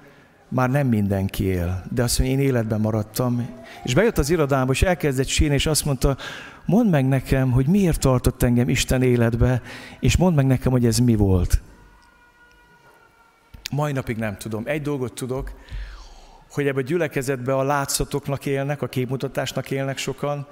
már 0.50 0.71
nem 0.71 0.87
mindenki 0.87 1.45
él, 1.45 1.83
de 1.90 2.02
azt 2.02 2.19
mondja, 2.19 2.37
én 2.38 2.42
életben 2.42 2.80
maradtam. 2.80 3.49
És 3.85 3.95
bejött 3.95 4.19
az 4.19 4.30
irodámba, 4.30 4.73
és 4.73 4.83
elkezdett 4.83 5.26
sírni, 5.26 5.54
és 5.54 5.66
azt 5.66 5.85
mondta, 5.85 6.16
mondd 6.64 6.88
meg 6.88 7.09
nekem, 7.09 7.50
hogy 7.50 7.66
miért 7.66 8.00
tartott 8.00 8.42
engem 8.42 8.69
Isten 8.69 9.02
életbe, 9.02 9.62
és 10.00 10.16
mondd 10.16 10.35
meg 10.35 10.47
nekem, 10.47 10.73
hogy 10.73 10.87
ez 10.87 10.99
mi 10.99 11.16
volt. 11.16 11.61
Mai 13.71 13.92
napig 13.92 14.16
nem 14.16 14.37
tudom. 14.37 14.62
Egy 14.66 14.83
dolgot 14.83 15.12
tudok, 15.12 15.52
hogy 16.50 16.66
ebbe 16.66 16.78
a 16.78 16.83
gyülekezetbe 16.83 17.57
a 17.57 17.62
látszatoknak 17.62 18.47
élnek, 18.47 18.83
a 18.83 18.87
képmutatásnak 18.87 19.71
élnek 19.71 19.99
sokan, 19.99 20.47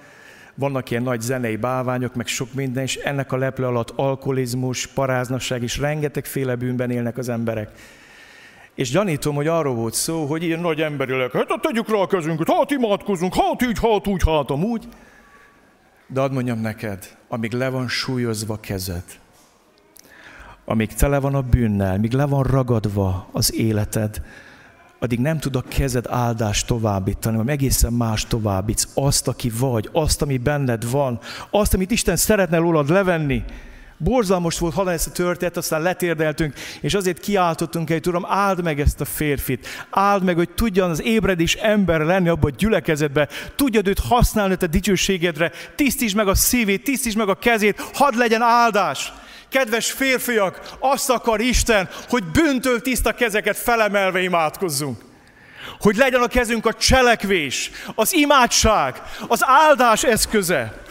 vannak 0.55 0.91
ilyen 0.91 1.03
nagy 1.03 1.21
zenei 1.21 1.57
bálványok, 1.57 2.15
meg 2.15 2.27
sok 2.27 2.55
minden, 2.55 2.83
és 2.83 2.97
ennek 2.97 3.33
a 3.33 3.37
leple 3.37 3.67
alatt 3.67 3.91
alkoholizmus, 3.97 4.87
paráznasság 4.87 5.63
és 5.63 5.79
rengetegféle 5.79 6.55
bűnben 6.55 6.91
élnek 6.91 7.19
az 7.19 7.29
emberek. 7.29 7.71
És 8.79 8.91
gyanítom, 8.91 9.35
hogy 9.35 9.47
arról 9.47 9.75
volt 9.75 9.95
szó, 9.95 10.27
hogy 10.27 10.43
ilyen 10.43 10.61
nagy 10.61 10.81
emberileg, 10.81 11.31
hát 11.33 11.61
tegyük 11.61 11.89
rá 11.89 11.99
a 11.99 12.07
kezünket, 12.07 12.53
hát 12.53 12.71
imádkozunk, 12.71 13.35
hát 13.35 13.63
így, 13.63 13.79
hát 13.81 14.07
úgy, 14.07 14.23
hát 14.27 14.51
amúgy. 14.51 14.89
De 16.07 16.21
add 16.21 16.33
mondjam 16.33 16.61
neked, 16.61 17.17
amíg 17.29 17.53
le 17.53 17.69
van 17.69 17.89
súlyozva 17.89 18.61
kezed, 18.61 19.05
amíg 20.65 20.93
tele 20.93 21.19
van 21.19 21.35
a 21.35 21.43
bűnnel, 21.43 21.99
míg 21.99 22.13
le 22.13 22.27
van 22.27 22.43
ragadva 22.43 23.29
az 23.33 23.55
életed, 23.55 24.23
addig 24.99 25.19
nem 25.19 25.39
tud 25.39 25.57
a 25.57 25.63
kezed 25.69 26.07
áldást 26.09 26.67
továbbítani, 26.67 27.37
hanem 27.37 27.53
egészen 27.53 27.93
más 27.93 28.27
továbbítsz. 28.27 28.89
Azt, 28.95 29.29
aki 29.29 29.51
vagy, 29.59 29.89
azt, 29.93 30.23
ami 30.23 30.37
benned 30.37 30.91
van, 30.91 31.19
azt, 31.51 31.75
amit 31.75 31.91
Isten 31.91 32.17
szeretne 32.17 32.57
rólad 32.57 32.89
levenni. 32.89 33.45
Borzalmas 34.01 34.59
volt 34.59 34.75
hallani 34.75 34.95
ezt 34.95 35.07
a 35.07 35.11
történet, 35.11 35.57
aztán 35.57 35.83
letérdeltünk, 35.83 36.55
és 36.81 36.95
azért 36.95 37.21
kiáltottunk 37.21 37.91
egy 37.91 38.07
Uram, 38.07 38.27
áld 38.27 38.63
meg 38.63 38.81
ezt 38.81 39.01
a 39.01 39.05
férfit, 39.05 39.87
áld 39.91 40.25
meg, 40.25 40.37
hogy 40.37 40.51
tudjan 40.51 40.91
az 40.91 41.03
ébredés 41.03 41.55
ember 41.55 42.01
lenni 42.01 42.29
abban 42.29 42.51
a 42.51 42.57
gyülekezetbe, 42.59 43.29
tudjad 43.57 43.89
őt 43.89 43.99
használni 43.99 44.57
te 44.57 44.67
dicsőségedre, 44.67 45.53
tisztíts 45.75 46.15
meg 46.15 46.29
a 46.29 46.35
szívét, 46.35 46.85
tisztíts 46.85 47.17
meg 47.17 47.29
a 47.29 47.35
kezét, 47.35 47.85
hadd 47.95 48.17
legyen 48.17 48.43
áldás. 48.43 49.13
Kedves 49.49 49.91
férfiak, 49.91 50.77
azt 50.79 51.11
akar 51.11 51.41
Isten, 51.41 51.89
hogy 52.09 52.25
bűntől 52.25 52.81
tiszta 52.81 53.13
kezeket 53.13 53.57
felemelve 53.57 54.21
imádkozzunk. 54.21 55.07
Hogy 55.81 55.97
legyen 55.97 56.23
a 56.23 56.27
kezünk 56.27 56.67
a 56.67 56.73
cselekvés, 56.73 57.71
az 57.95 58.15
imádság, 58.15 59.03
az 59.29 59.41
áldás 59.45 60.05
eszköze. 60.05 60.87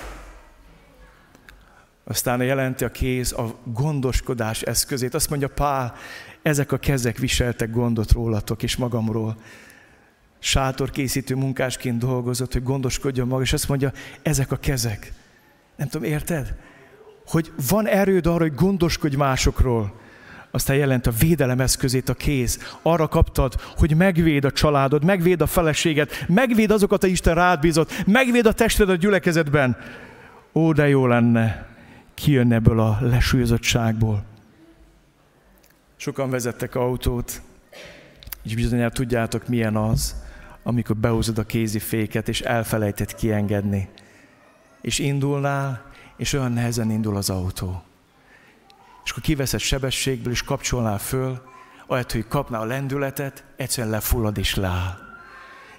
Aztán 2.08 2.44
jelenti 2.44 2.84
a 2.84 2.92
kéz 2.92 3.32
a 3.32 3.56
gondoskodás 3.64 4.62
eszközét. 4.62 5.14
Azt 5.14 5.30
mondja 5.30 5.48
Pál, 5.48 5.96
ezek 6.42 6.72
a 6.72 6.78
kezek 6.78 7.18
viseltek 7.18 7.72
gondot 7.72 8.12
rólatok 8.12 8.64
és 8.64 8.76
magamról. 8.76 9.38
Sátorkészítő 10.40 11.36
munkásként 11.36 11.98
dolgozott, 11.98 12.54
hogy 12.54 12.64
gondoskodjon 12.64 13.28
maga, 13.28 13.42
és 13.42 13.54
azt 13.54 13.68
mondja, 13.68 13.92
ezek 14.22 14.52
a 14.52 14.58
kezek. 14.58 15.14
Nem 15.76 15.88
tudom, 15.88 16.10
érted? 16.10 16.56
hogy 17.28 17.52
van 17.70 17.88
erőd 17.88 18.28
arra, 18.28 18.42
hogy 18.42 18.56
gondoskodj 18.56 19.16
másokról. 19.16 19.94
Aztán 20.52 20.76
jelent 20.76 21.08
a 21.08 21.12
védelem 21.12 21.60
eszközét 21.60 22.10
a 22.10 22.14
kéz. 22.14 22.60
Arra 22.82 23.08
kaptad, 23.08 23.54
hogy 23.78 23.96
megvéd 23.96 24.46
a 24.46 24.52
családod, 24.52 25.04
megvéd 25.04 25.42
a 25.42 25.48
feleséget, 25.48 26.26
megvéd 26.28 26.72
azokat, 26.72 27.04
a 27.04 27.08
Isten 27.08 27.36
rád 27.36 27.60
bízott, 27.60 28.06
megvéd 28.06 28.46
a 28.46 28.52
tested 28.52 28.90
a 28.90 28.96
gyülekezetben. 28.96 29.78
Ó, 30.54 30.72
de 30.72 30.88
jó 30.88 31.08
lenne 31.08 31.67
kijönni 32.18 32.54
ebből 32.54 32.80
a 32.80 32.98
lesúlyozottságból. 33.02 34.24
Sokan 35.96 36.30
vezettek 36.30 36.76
autót, 36.76 37.42
és 38.44 38.56
bizonyára 38.56 38.90
tudjátok, 38.90 39.48
milyen 39.48 39.76
az, 39.76 40.16
amikor 40.64 40.96
behúzod 40.96 41.38
a 41.38 41.44
kézi 41.44 41.80
féket, 41.80 42.28
és 42.28 42.42
elfelejtett 42.42 43.16
kiengedni. 43.16 43.90
És 44.82 45.00
indulnál, 45.00 45.92
és 46.18 46.34
olyan 46.34 46.52
nehezen 46.52 46.92
indul 46.92 47.16
az 47.16 47.30
autó. 47.30 47.84
És 49.04 49.12
akkor 49.12 49.24
kiveszed 49.24 49.60
sebességből, 49.60 50.34
és 50.34 50.44
kapcsolnál 50.44 51.00
föl, 51.00 51.42
ahelyett, 51.88 52.12
hogy 52.12 52.28
kapná 52.28 52.60
a 52.60 52.66
lendületet, 52.66 53.44
egyszerűen 53.56 53.94
lefullad 53.94 54.38
és 54.38 54.56
leáll. 54.56 55.07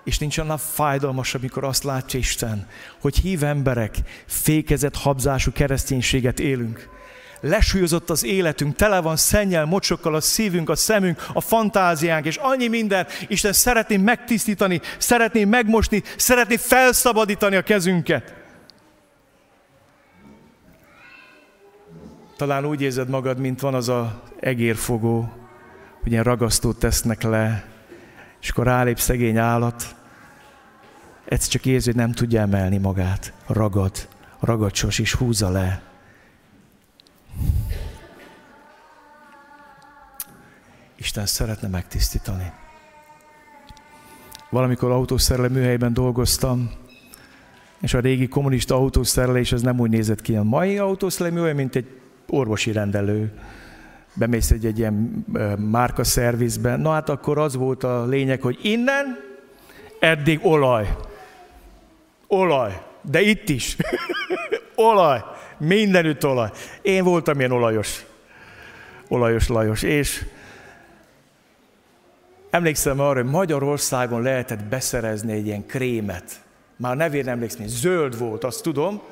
És 0.09 0.19
nincs 0.19 0.39
annál 0.39 0.57
fájdalmasabb, 0.57 1.41
amikor 1.41 1.65
azt 1.65 1.85
látja 1.85 2.19
Isten, 2.19 2.67
hogy 3.01 3.17
hív 3.17 3.43
emberek, 3.45 3.97
fékezett 4.27 4.97
habzású 4.97 5.53
kereszténységet 5.53 6.41
élünk. 6.41 6.89
Lesúlyozott 7.41 8.11
az 8.11 8.25
életünk, 8.25 8.77
tele 8.77 9.01
van 9.01 9.17
szennyel, 9.17 9.65
mocsokkal 9.65 10.15
a 10.15 10.21
szívünk, 10.21 10.69
a 10.69 10.77
szemünk, 10.77 11.27
a 11.33 11.41
fantáziánk, 11.41 12.27
és 12.27 12.37
annyi 12.37 12.69
minden. 12.69 13.07
Isten 13.27 13.53
szeretné 13.53 13.97
megtisztítani, 13.97 14.81
szeretné 14.99 15.45
megmosni, 15.45 16.03
szeretné 16.17 16.57
felszabadítani 16.57 17.57
a 17.57 17.63
kezünket. 17.63 18.35
Talán 22.37 22.67
úgy 22.67 22.81
érzed 22.81 23.09
magad, 23.09 23.39
mint 23.39 23.61
van 23.61 23.75
az 23.75 23.89
a 23.89 24.23
egérfogó, 24.41 25.33
hogy 26.03 26.13
ilyen 26.13 26.25
ragasztót 26.25 26.79
tesznek 26.79 27.23
le, 27.23 27.65
és 28.41 28.51
akkor 28.51 28.65
rálép 28.65 28.99
szegény 28.99 29.37
állat, 29.37 29.97
egyszer 31.29 31.51
csak 31.51 31.67
érzi, 31.67 31.91
hogy 31.91 32.01
nem 32.01 32.13
tudja 32.13 32.41
emelni 32.41 32.79
magát. 32.79 33.33
Ragad, 33.47 34.09
ragacsos 34.41 34.99
is 34.99 35.15
húzza 35.15 35.51
le. 35.51 35.83
Isten 40.97 41.27
szeretne 41.27 41.69
megtisztítani. 41.69 42.53
Valamikor 44.51 44.91
autószerelő 44.91 45.49
műhelyben 45.49 45.93
dolgoztam, 45.93 46.71
és 47.81 47.95
a 47.95 48.01
régi 48.01 48.29
kommunista 48.29 48.75
autószerelés 48.75 49.53
az 49.53 49.63
nem 49.63 49.81
úgy 49.81 49.91
nézett 49.91 50.21
ki. 50.21 50.37
A 50.37 50.43
mai 50.43 50.79
autószerelő 50.79 51.35
műhely, 51.35 51.55
mint 51.55 51.77
egy 51.77 52.01
orvosi 52.29 52.73
rendelő, 52.73 53.33
bemész 54.15 54.51
egy, 54.51 54.67
egy 54.67 54.79
ilyen 54.79 55.25
márka 55.71 56.05
szervizbe, 56.05 56.77
na 56.77 56.91
hát 56.91 57.09
akkor 57.09 57.39
az 57.39 57.55
volt 57.55 57.85
a 57.85 58.07
lényeg, 58.07 58.41
hogy 58.43 58.59
innen 58.63 59.17
eddig 60.01 60.41
olaj. 60.43 60.97
Olaj. 62.29 62.83
De 63.03 63.21
itt 63.21 63.49
is. 63.49 63.77
olaj. 64.75 65.21
Mindenütt 65.59 66.25
olaj. 66.25 66.51
Én 66.83 67.05
voltam 67.05 67.39
ilyen 67.39 67.53
olajos. 67.53 68.05
Olajos 69.09 69.49
Lajos. 69.49 69.83
És 69.83 70.25
emlékszem 72.51 73.01
arra, 73.01 73.23
hogy 73.23 73.31
Magyarországon 73.31 74.23
lehetett 74.23 74.65
beszerezni 74.65 75.33
egy 75.33 75.47
ilyen 75.47 75.67
krémet. 75.67 76.41
Már 76.77 76.97
nevén 76.97 77.29
emlékszem, 77.29 77.67
zöld 77.67 78.19
volt, 78.19 78.45
azt 78.45 78.63
tudom, 78.63 79.03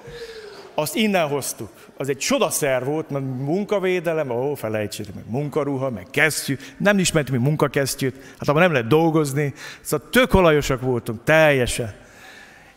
azt 0.74 0.94
innen 0.94 1.28
hoztuk. 1.28 1.70
Az 1.96 2.08
egy 2.08 2.16
csodaszer 2.16 2.84
volt, 2.84 3.10
mert 3.10 3.24
munkavédelem, 3.24 4.30
ó, 4.30 4.54
felejtsétek 4.54 5.14
meg, 5.14 5.24
munkaruha, 5.30 5.90
meg 5.90 6.06
kesztyű, 6.10 6.56
nem 6.76 6.98
ismertünk 6.98 7.38
mi 7.38 7.44
munkakesztyűt, 7.44 8.14
hát 8.38 8.48
abban 8.48 8.62
nem 8.62 8.72
lehet 8.72 8.86
dolgozni, 8.86 9.54
szóval 9.80 10.08
tök 10.10 10.34
olajosak 10.34 10.80
voltunk, 10.80 11.24
teljesen. 11.24 11.94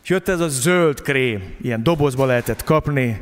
És 0.10 0.16
jött 0.16 0.28
ez 0.28 0.40
a 0.40 0.48
zöld 0.48 1.02
krém, 1.02 1.56
ilyen 1.62 1.84
dobozba 1.84 2.26
lehetett 2.26 2.64
kapni, 2.64 3.22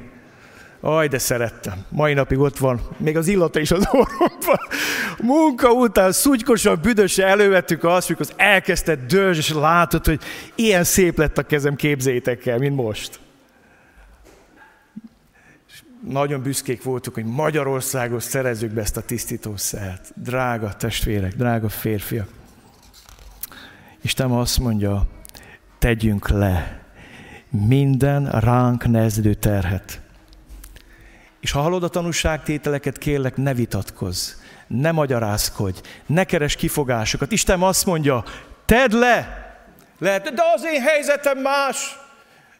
Aj, 0.82 1.08
de 1.08 1.17
szerettem. 1.17 1.86
Mai 1.89 2.13
napig 2.13 2.39
ott 2.39 2.58
van. 2.58 2.82
Még 2.97 3.17
az 3.17 3.28
illata 3.28 3.60
is 3.60 3.71
az 3.71 3.88
orromban. 3.91 4.60
Munka 5.21 5.71
után 5.71 6.12
szutykosan, 6.12 6.80
büdöse 6.82 7.26
elővettük 7.26 7.84
azt, 7.84 8.10
mikor 8.10 8.26
az 8.30 8.34
elkezdett 8.36 9.08
dőzs, 9.08 9.38
és 9.38 9.54
látod, 9.54 10.06
hogy 10.06 10.21
ilyen 10.56 10.84
szép 10.84 11.17
lett 11.17 11.38
a 11.38 11.43
kezem, 11.43 11.76
képzétek 11.76 12.60
mint 12.60 12.76
most 12.76 13.19
nagyon 16.08 16.41
büszkék 16.41 16.84
voltunk, 16.84 17.15
hogy 17.15 17.26
Magyarországon 17.26 18.19
szerezzük 18.19 18.71
be 18.71 18.82
ezt 18.82 18.97
a 18.97 19.02
tisztítószert. 19.02 20.12
Drága 20.15 20.73
testvérek, 20.73 21.34
drága 21.36 21.69
férfiak. 21.69 22.28
Isten 24.02 24.32
azt 24.32 24.60
mondja, 24.60 25.08
tegyünk 25.80 26.30
le 26.30 26.82
minden 27.50 28.32
ránk 28.32 28.88
nehezedő 28.88 29.34
terhet. 29.34 30.02
És 31.40 31.52
ha 31.52 31.62
hallod 31.62 31.84
a 31.84 31.88
tanúságtételeket, 31.88 32.98
kérlek, 32.98 33.36
ne 33.36 33.54
vitatkozz, 33.54 34.32
ne 34.68 34.92
magyarázkodj, 34.92 35.80
ne 36.06 36.24
keres 36.24 36.56
kifogásokat. 36.56 37.32
Isten 37.32 37.62
azt 37.62 37.86
mondja, 37.86 38.24
tedd 38.66 38.96
le! 38.96 39.46
Lehet, 40.00 40.34
de 40.34 40.42
az 40.56 40.66
én 40.66 40.82
helyzetem 40.82 41.38
más 41.38 42.00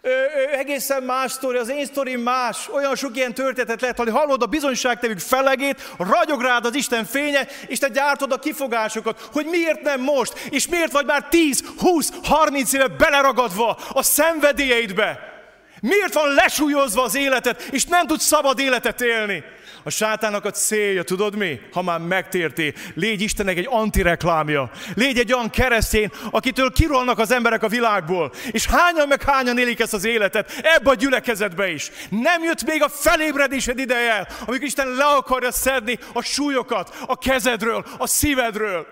ö, 0.02 0.10
ö, 0.10 0.58
egészen 0.58 1.04
más 1.04 1.32
sztori, 1.32 1.58
az 1.58 1.70
én 1.70 1.86
sztorim 1.86 2.22
más, 2.22 2.70
olyan 2.70 2.96
sok 2.96 3.16
ilyen 3.16 3.34
történetet 3.34 3.82
lehet 3.82 3.98
hallani, 3.98 4.18
hallod 4.18 4.42
a 4.42 4.46
bizonyságtevük 4.46 5.20
felegét, 5.20 5.94
ragyog 5.98 6.42
rád 6.42 6.66
az 6.66 6.76
Isten 6.76 7.06
fénye, 7.06 7.48
és 7.68 7.80
te 7.80 7.88
gyártod 7.88 8.32
a 8.32 8.40
kifogásokat, 8.40 9.30
hogy 9.32 9.46
miért 9.46 9.82
nem 9.82 10.02
most, 10.02 10.34
és 10.50 10.68
miért 10.68 10.92
vagy 10.92 11.06
már 11.06 11.28
10, 11.30 11.64
20, 11.78 12.12
30 12.24 12.74
éve 12.74 12.88
beleragadva 12.88 13.78
a 13.90 14.04
szenvedélyeidbe. 14.04 15.36
Miért 15.82 16.14
van 16.14 16.34
lesúlyozva 16.34 17.04
az 17.04 17.16
életed, 17.16 17.66
és 17.72 17.86
nem 17.86 18.08
tudsz 18.08 18.26
szabad 18.26 18.60
életet 18.60 19.02
élni? 19.02 19.44
A 19.84 19.90
sátának 19.90 20.46
a 20.46 20.52
célja, 20.52 21.04
tudod 21.04 21.36
mi? 21.36 21.60
Ha 21.72 21.82
már 21.82 22.00
megtértél, 22.00 22.74
légy 22.94 23.22
Istennek 23.22 23.58
egy 23.58 23.68
antireklámja. 23.70 24.72
Légy 24.96 25.20
egy 25.20 25.34
olyan 25.34 25.50
keresztény, 25.50 26.12
akitől 26.32 26.72
kirolnak 26.72 27.20
az 27.20 27.32
emberek 27.32 27.64
a 27.64 27.68
világból. 27.68 28.32
És 28.52 28.66
hányan 28.66 29.08
meg 29.08 29.24
hányan 29.24 29.58
élik 29.58 29.80
ezt 29.80 29.94
az 29.94 30.06
életet, 30.06 30.52
ebbe 30.64 30.90
a 30.90 30.96
gyülekezetbe 30.96 31.70
is. 31.70 31.92
Nem 32.10 32.44
jött 32.44 32.64
még 32.66 32.84
a 32.84 32.90
felébredésed 32.90 33.80
ideje, 33.80 34.28
amikor 34.46 34.64
Isten 34.64 34.88
le 34.88 35.06
akarja 35.06 35.52
szedni 35.52 36.00
a 36.14 36.22
súlyokat 36.22 36.98
a 37.08 37.18
kezedről, 37.18 37.86
a 37.98 38.08
szívedről. 38.08 38.88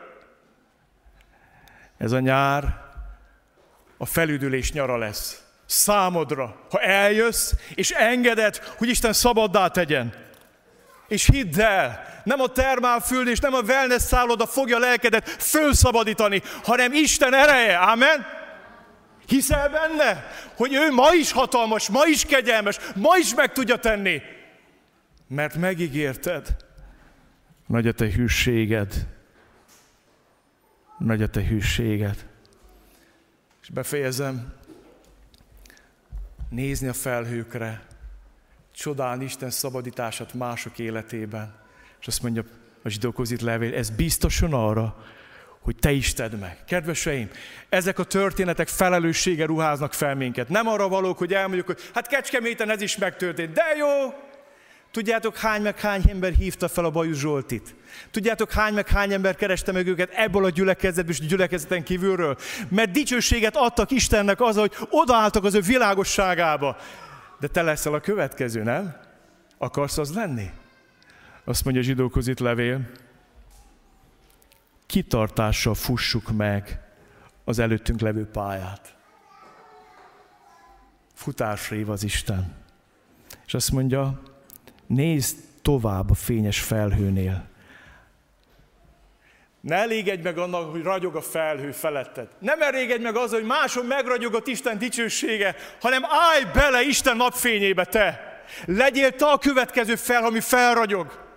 Ez 1.97 2.11
a 2.11 2.19
nyár 2.19 2.83
a 3.97 4.05
felüdülés 4.05 4.71
nyara 4.71 4.97
lesz. 4.97 5.39
Számodra, 5.65 6.55
ha 6.69 6.79
eljössz, 6.79 7.53
és 7.75 7.91
engeded, 7.91 8.57
hogy 8.77 8.89
Isten 8.89 9.13
szabaddá 9.13 9.67
tegyen. 9.67 10.13
És 11.07 11.25
hidd 11.25 11.59
el, 11.59 12.05
nem 12.23 12.39
a 12.39 12.47
termálfüldés, 12.47 13.39
nem 13.39 13.53
a 13.53 13.61
wellness 13.61 14.01
szálloda 14.01 14.45
fogja 14.45 14.77
lelkedet 14.77 15.29
fölszabadítani, 15.29 16.41
hanem 16.63 16.93
Isten 16.93 17.33
ereje. 17.33 17.77
Amen? 17.77 18.25
Hiszel 19.27 19.69
benne, 19.69 20.29
hogy 20.55 20.73
ő 20.73 20.91
ma 20.91 21.13
is 21.13 21.31
hatalmas, 21.31 21.89
ma 21.89 22.05
is 22.05 22.25
kegyelmes, 22.25 22.79
ma 22.95 23.17
is 23.17 23.35
meg 23.35 23.51
tudja 23.51 23.77
tenni. 23.77 24.21
Mert 25.27 25.55
megígérted. 25.55 26.55
Nagy 27.67 27.87
a 27.87 27.91
te 27.91 28.11
hűséged. 28.11 28.93
Nagy 30.97 31.21
a 31.21 31.29
te 31.29 31.45
hűséged. 31.45 32.25
És 33.61 33.69
befejezem. 33.69 34.53
Nézni 36.49 36.87
a 36.87 36.93
felhőkre, 36.93 37.81
csodálni 38.75 39.23
Isten 39.23 39.49
szabadítását 39.49 40.33
mások 40.33 40.79
életében. 40.79 41.55
És 41.99 42.07
azt 42.07 42.21
mondja 42.21 42.43
a 42.83 42.89
zsidókhoz 42.89 43.31
itt 43.31 43.41
levél, 43.41 43.75
ez 43.75 43.89
biztosan 43.89 44.53
arra, 44.53 45.05
hogy 45.59 45.75
te 45.75 45.91
is 45.91 46.13
tedd 46.13 46.35
meg. 46.35 46.63
Kedveseim, 46.67 47.29
ezek 47.69 47.99
a 47.99 48.03
történetek 48.03 48.67
felelőssége 48.67 49.45
ruháznak 49.45 49.93
fel 49.93 50.15
minket. 50.15 50.49
Nem 50.49 50.67
arra 50.67 50.87
valók, 50.87 51.17
hogy 51.17 51.33
elmondjuk, 51.33 51.65
hogy 51.65 51.79
hát 51.93 52.07
Kecskeméten 52.07 52.69
ez 52.69 52.81
is 52.81 52.97
megtörtént, 52.97 53.51
de 53.51 53.63
jó, 53.77 54.13
Tudjátok, 54.91 55.37
hány 55.37 55.61
meg 55.61 55.79
hány 55.79 56.01
ember 56.09 56.31
hívta 56.31 56.67
fel 56.67 56.85
a 56.85 56.89
Bajus 56.89 57.17
Zsoltit? 57.17 57.75
Tudjátok, 58.11 58.51
hány 58.51 58.73
meg 58.73 58.87
hány 58.87 59.13
ember 59.13 59.35
kereste 59.35 59.71
meg 59.71 59.87
őket 59.87 60.11
ebből 60.13 60.45
a 60.45 60.49
gyülekezetből 60.49 61.13
és 61.13 61.19
gyülekezeten 61.19 61.83
kívülről? 61.83 62.37
Mert 62.69 62.91
dicsőséget 62.91 63.55
adtak 63.55 63.91
Istennek 63.91 64.41
az, 64.41 64.57
hogy 64.57 64.71
odaálltak 64.89 65.43
az 65.43 65.53
ő 65.53 65.59
világosságába. 65.59 66.77
De 67.39 67.47
te 67.47 67.61
leszel 67.61 67.93
a 67.93 67.99
következő, 67.99 68.63
nem? 68.63 68.95
Akarsz 69.57 69.97
az 69.97 70.13
lenni? 70.13 70.49
Azt 71.43 71.63
mondja 71.63 71.81
a 71.81 71.85
zsidókhoz 71.85 72.27
itt 72.27 72.39
levél. 72.39 72.89
Kitartással 74.85 75.73
fussuk 75.73 76.31
meg 76.31 76.81
az 77.43 77.59
előttünk 77.59 77.99
levő 77.99 78.25
pályát. 78.25 78.95
Futásra 81.13 81.91
az 81.91 82.03
Isten. 82.03 82.53
És 83.45 83.53
azt 83.53 83.71
mondja, 83.71 84.21
Nézd 84.87 85.37
tovább 85.61 86.09
a 86.09 86.13
fényes 86.13 86.61
felhőnél. 86.61 87.47
Ne 89.65 89.75
elégedj 89.75 90.21
meg 90.21 90.37
annak, 90.37 90.71
hogy 90.71 90.83
ragyog 90.83 91.15
a 91.15 91.21
felhő 91.21 91.71
feletted. 91.71 92.27
Nem 92.39 92.61
elégedj 92.61 93.03
meg 93.03 93.15
az, 93.15 93.31
hogy 93.31 93.43
máson 93.43 93.85
megragyogott 93.85 94.47
Isten 94.47 94.77
dicsősége, 94.77 95.55
hanem 95.81 96.03
állj 96.05 96.43
bele 96.53 96.81
Isten 96.81 97.17
napfényébe 97.17 97.85
te. 97.85 98.33
Legyél 98.65 99.11
te 99.11 99.25
a 99.25 99.37
következő 99.37 99.95
fel, 99.95 100.23
ami 100.23 100.39
felragyog. 100.39 101.27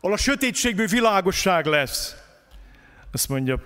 Ahol 0.00 0.12
a 0.14 0.18
sötétségből 0.18 0.86
világosság 0.86 1.66
lesz. 1.66 2.14
Azt 3.12 3.28
mondja, 3.28 3.60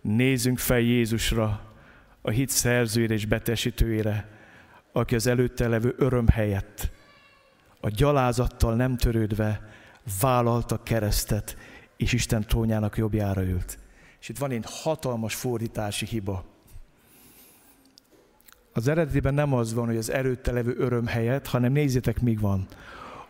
nézzünk 0.00 0.58
fel 0.58 0.80
Jézusra, 0.80 1.60
a 2.22 2.30
hit 2.30 2.48
szerzőjére 2.48 3.14
és 3.14 3.26
betesítőjére, 3.26 4.28
aki 4.92 5.14
az 5.14 5.26
előtte 5.26 5.68
levő 5.68 5.94
öröm 5.98 6.28
helyett 6.28 6.90
a 7.80 7.88
gyalázattal 7.88 8.74
nem 8.74 8.96
törődve 8.96 9.60
vállalta 10.20 10.82
keresztet, 10.82 11.56
és 11.98 12.12
Isten 12.12 12.42
trónjának 12.42 12.96
jobbjára 12.96 13.42
ült. 13.42 13.78
És 14.20 14.28
itt 14.28 14.38
van 14.38 14.50
egy 14.50 14.64
hatalmas 14.66 15.34
fordítási 15.34 16.06
hiba. 16.06 16.44
Az 18.72 18.88
eredetiben 18.88 19.34
nem 19.34 19.54
az 19.54 19.74
van, 19.74 19.86
hogy 19.86 19.96
az 19.96 20.10
előtte 20.10 20.52
levő 20.52 20.74
öröm 20.78 21.06
helyett, 21.06 21.46
hanem 21.46 21.72
nézzétek, 21.72 22.20
mi 22.20 22.36
van. 22.36 22.66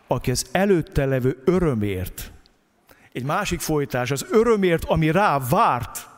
Aki 0.06 0.30
az 0.30 0.46
előtte 0.52 1.04
levő 1.04 1.42
örömért, 1.44 2.32
egy 3.12 3.24
másik 3.24 3.60
folytás, 3.60 4.10
az 4.10 4.26
örömért, 4.30 4.84
ami 4.84 5.10
rá 5.10 5.38
várt, 5.38 6.08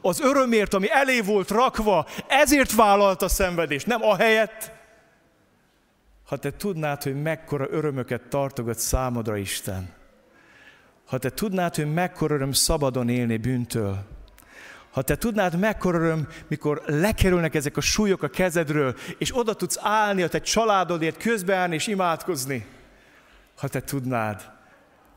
az 0.00 0.20
örömért, 0.20 0.74
ami 0.74 0.86
elé 0.90 1.20
volt 1.20 1.50
rakva, 1.50 2.06
ezért 2.28 2.74
vállalta 2.74 3.24
a 3.24 3.28
szenvedést, 3.28 3.86
nem 3.86 4.02
a 4.02 4.16
helyett, 4.16 4.72
ha 6.26 6.36
te 6.36 6.52
tudnád, 6.52 7.02
hogy 7.02 7.22
mekkora 7.22 7.66
örömöket 7.70 8.22
tartogat 8.28 8.78
számodra 8.78 9.36
Isten, 9.36 9.94
ha 11.12 11.18
te 11.18 11.30
tudnád, 11.30 11.74
hogy 11.74 11.92
mekkora 11.92 12.34
öröm 12.34 12.52
szabadon 12.52 13.08
élni 13.08 13.36
bűntől, 13.36 14.04
ha 14.90 15.02
te 15.02 15.16
tudnád, 15.16 15.58
mekkora 15.58 15.98
öröm, 15.98 16.28
mikor 16.48 16.82
lekerülnek 16.86 17.54
ezek 17.54 17.76
a 17.76 17.80
súlyok 17.80 18.22
a 18.22 18.28
kezedről, 18.28 18.96
és 19.18 19.36
oda 19.36 19.54
tudsz 19.54 19.78
állni 19.80 20.22
a 20.22 20.28
te 20.28 20.40
családodért, 20.40 21.16
közbeállni 21.16 21.74
és 21.74 21.86
imádkozni, 21.86 22.66
ha 23.56 23.68
te 23.68 23.80
tudnád, 23.80 24.50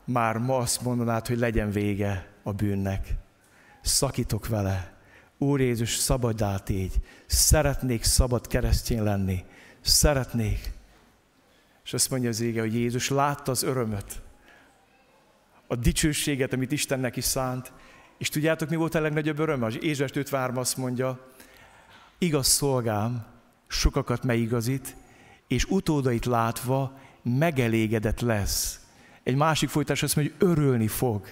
már 0.04 0.36
ma 0.36 0.56
azt 0.56 0.80
mondanád, 0.80 1.26
hogy 1.26 1.38
legyen 1.38 1.70
vége 1.70 2.26
a 2.42 2.52
bűnnek. 2.52 3.08
Szakítok 3.82 4.48
vele. 4.48 4.92
Úr 5.38 5.60
Jézus, 5.60 5.94
szabaddá 5.94 6.56
tégy. 6.56 6.94
Szeretnék 7.26 8.02
szabad 8.02 8.46
keresztény 8.46 9.02
lenni. 9.02 9.44
Szeretnék. 9.80 10.72
És 11.84 11.92
azt 11.92 12.10
mondja 12.10 12.28
az 12.28 12.40
ége, 12.40 12.60
hogy 12.60 12.74
Jézus 12.74 13.08
látta 13.10 13.50
az 13.50 13.62
örömöt, 13.62 14.24
a 15.66 15.76
dicsőséget, 15.76 16.52
amit 16.52 16.72
Isten 16.72 17.00
neki 17.00 17.20
szánt, 17.20 17.72
és 18.18 18.28
tudjátok, 18.28 18.68
mi 18.68 18.76
volt 18.76 18.94
a 18.94 19.00
legnagyobb 19.00 19.38
öröm? 19.38 19.62
Az 19.62 19.82
Ézsest 19.82 20.16
5 20.16 20.30
azt 20.32 20.76
mondja, 20.76 21.26
igaz 22.18 22.46
szolgám 22.46 23.26
sokakat 23.68 24.22
megigazít, 24.22 24.96
és 25.48 25.64
utódait 25.64 26.24
látva 26.24 26.98
megelégedett 27.22 28.20
lesz. 28.20 28.80
Egy 29.22 29.36
másik 29.36 29.68
folytás 29.68 30.02
azt 30.02 30.16
mondja, 30.16 30.34
hogy 30.38 30.48
örülni 30.48 30.88
fog. 30.88 31.28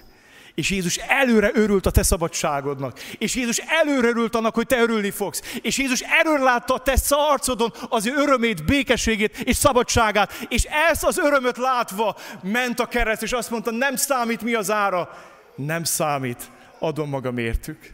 És 0.55 0.69
Jézus 0.69 0.97
előre 0.97 1.51
örült 1.53 1.85
a 1.85 1.91
te 1.91 2.03
szabadságodnak. 2.03 2.99
És 3.17 3.35
Jézus 3.35 3.57
előre 3.57 4.07
örült 4.07 4.35
annak, 4.35 4.55
hogy 4.55 4.67
te 4.67 4.81
örülni 4.81 5.11
fogsz. 5.11 5.41
És 5.61 5.77
Jézus 5.77 6.01
előre 6.01 6.43
látta 6.43 6.73
a 6.73 6.79
te 6.79 6.95
arcodon 7.09 7.73
az 7.89 8.07
ő 8.07 8.13
örömét, 8.15 8.65
békességét 8.65 9.37
és 9.37 9.55
szabadságát. 9.55 10.45
És 10.49 10.63
ezt 10.89 11.03
az 11.03 11.17
örömöt 11.17 11.57
látva 11.57 12.17
ment 12.43 12.79
a 12.79 12.85
kereszt, 12.85 13.23
és 13.23 13.31
azt 13.31 13.49
mondta, 13.49 13.71
nem 13.71 13.95
számít 13.95 14.41
mi 14.41 14.53
az 14.53 14.71
ára. 14.71 15.09
Nem 15.55 15.83
számít, 15.83 16.51
adom 16.79 17.09
magam 17.09 17.37
értük. 17.37 17.93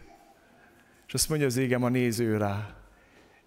És 1.06 1.14
azt 1.14 1.28
mondja 1.28 1.46
az 1.46 1.56
égem 1.56 1.82
a 1.82 1.88
néző 1.88 2.36
rá. 2.36 2.68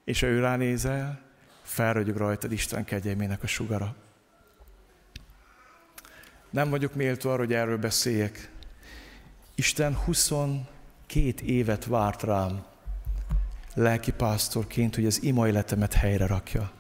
És 0.06 0.20
ha 0.20 0.28
ő 0.28 0.40
ránézel, 0.40 1.22
felragyog 1.64 2.18
rajtad 2.18 2.52
Isten 2.52 2.86
kegyelmének 2.86 3.44
a 3.44 3.48
sugara. 3.48 3.96
Nem 6.50 6.70
vagyok 6.70 6.94
méltó 6.94 7.30
arra, 7.30 7.40
hogy 7.40 7.54
erről 7.54 7.78
beszéljek. 7.78 8.50
Isten 9.58 9.96
22 9.96 10.66
évet 11.46 11.86
várt 11.86 12.24
rám 12.24 12.64
lelkipásztorként, 13.74 14.96
hogy 14.96 15.06
az 15.06 15.24
ima 15.24 15.48
életemet 15.48 15.94
helyre 15.94 16.26
rakja. 16.26 16.72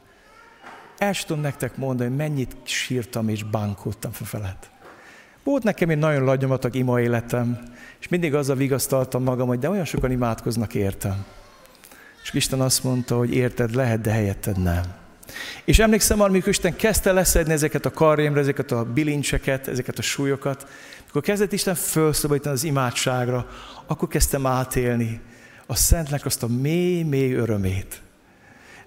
El 0.98 1.14
tudom 1.14 1.42
nektek 1.42 1.78
mondani, 1.78 2.10
hogy 2.10 2.18
mennyit 2.18 2.56
sírtam 2.64 3.30
és 3.30 3.44
bánkódtam 3.44 4.12
felett. 4.12 4.70
Volt 5.44 5.64
nekem 5.64 5.90
egy 5.90 5.98
nagyon 5.98 6.24
lagyomatag 6.24 6.76
ima 6.76 7.02
életem, 7.02 7.64
és 8.00 8.08
mindig 8.08 8.34
azzal 8.34 8.56
vigasztaltam 8.56 9.24
magam, 9.24 9.48
hogy 9.48 9.60
de 9.60 9.70
olyan 9.70 9.86
sokan 9.86 10.12
imádkoznak 10.12 10.74
értem. 10.74 11.26
És 12.24 12.34
Isten 12.34 12.62
azt 12.62 12.84
mondta, 12.84 13.18
hogy 13.18 13.34
érted 13.34 13.76
lehet, 13.76 14.02
de 14.02 14.12
helyetted 14.12 14.64
nem. 14.64 14.84
És 15.64 15.80
emlékszem, 15.80 16.22
amikor 16.22 16.48
Isten 16.48 16.76
kezdte 16.76 17.12
leszedni 17.12 17.54
ezeket 17.54 17.86
a 17.86 17.92
karrémre, 17.92 18.40
ezeket 18.40 18.72
a 18.72 18.84
bilincseket, 18.84 19.68
ezeket 19.68 19.98
a 19.98 20.02
súlyokat, 20.02 20.68
amikor 21.16 21.34
kezdett 21.34 21.54
Isten 21.54 21.76
felszabadítani 21.76 22.56
az 22.56 22.64
imádságra, 22.64 23.48
akkor 23.86 24.08
kezdtem 24.08 24.46
átélni 24.46 25.22
a 25.66 25.76
Szentnek 25.76 26.26
azt 26.26 26.44
a 26.44 26.48
mély-mély 26.48 27.34
örömét. 27.34 28.02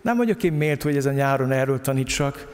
Nem 0.01 0.17
vagyok 0.17 0.43
én 0.43 0.53
mélt, 0.53 0.83
hogy 0.83 0.97
ez 0.97 1.07
a 1.07 1.11
nyáron 1.11 1.53
erről 1.53 1.81
tanítsak. 1.81 2.47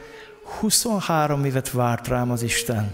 23 0.59 1.45
évet 1.45 1.71
várt 1.71 2.07
rám 2.07 2.31
az 2.31 2.41
Isten. 2.41 2.93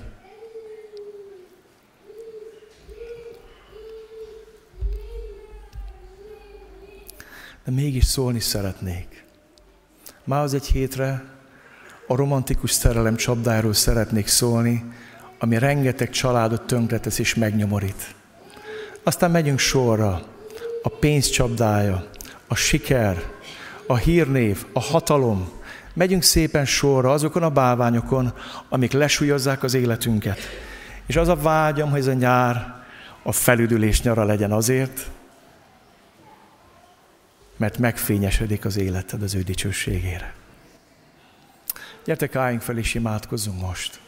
De 7.66 7.72
mégis 7.72 8.06
szólni 8.06 8.40
szeretnék. 8.40 9.26
Már 10.24 10.44
az 10.44 10.54
egy 10.54 10.66
hétre 10.66 11.24
a 12.08 12.16
romantikus 12.16 12.72
szerelem 12.72 13.16
csapdáról 13.16 13.74
szeretnék 13.74 14.28
szólni, 14.28 14.86
ami 15.44 15.58
rengeteg 15.58 16.10
családot 16.10 16.62
tönkretesz 16.62 17.20
és 17.20 17.36
megnyomorít. 17.36 18.16
Aztán 19.04 19.32
megyünk 19.32 19.60
sorra. 19.60 20.22
A 20.84 20.90
pénz 20.90 21.30
csapdája, 21.30 22.08
a 22.48 22.56
siker, 22.56 23.24
a 23.88 23.96
hírnév, 23.96 24.66
a 24.74 24.80
hatalom. 24.80 25.50
Megyünk 25.94 26.24
szépen 26.24 26.66
sorra 26.66 27.12
azokon 27.12 27.44
a 27.44 27.50
bálványokon, 27.50 28.34
amik 28.70 28.92
lesúlyozzák 28.92 29.64
az 29.64 29.74
életünket. 29.74 30.40
És 31.06 31.16
az 31.16 31.28
a 31.28 31.36
vágyam, 31.36 31.90
hogy 31.90 32.00
ez 32.00 32.08
a 32.08 32.14
nyár 32.14 32.84
a 33.24 33.32
felüdülés 33.32 34.02
nyara 34.02 34.24
legyen 34.24 34.52
azért, 34.52 35.10
mert 37.58 37.78
megfényesedik 37.78 38.66
az 38.66 38.78
életed 38.78 39.22
az 39.22 39.36
ő 39.36 39.42
dicsőségére. 39.42 40.34
Gyertek, 42.06 42.36
álljunk 42.36 42.62
fel 42.62 42.78
és 42.78 42.94
imádkozzunk 42.94 43.62
most. 43.62 44.00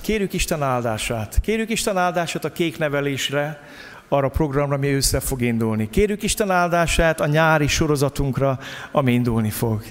Kérjük 0.00 0.32
Isten 0.32 0.62
áldását. 0.62 1.40
Kérjük 1.40 1.70
Isten 1.70 1.96
áldását 1.96 2.44
a 2.44 2.52
kék 2.52 2.78
nevelésre, 2.78 3.60
arra 4.08 4.26
a 4.26 4.30
programra, 4.30 4.74
ami 4.74 4.92
össze 4.92 5.20
fog 5.20 5.42
indulni. 5.42 5.90
Kérjük 5.90 6.22
Isten 6.22 6.50
áldását 6.50 7.20
a 7.20 7.26
nyári 7.26 7.66
sorozatunkra, 7.66 8.58
ami 8.92 9.12
indulni 9.12 9.50
fog. 9.50 9.82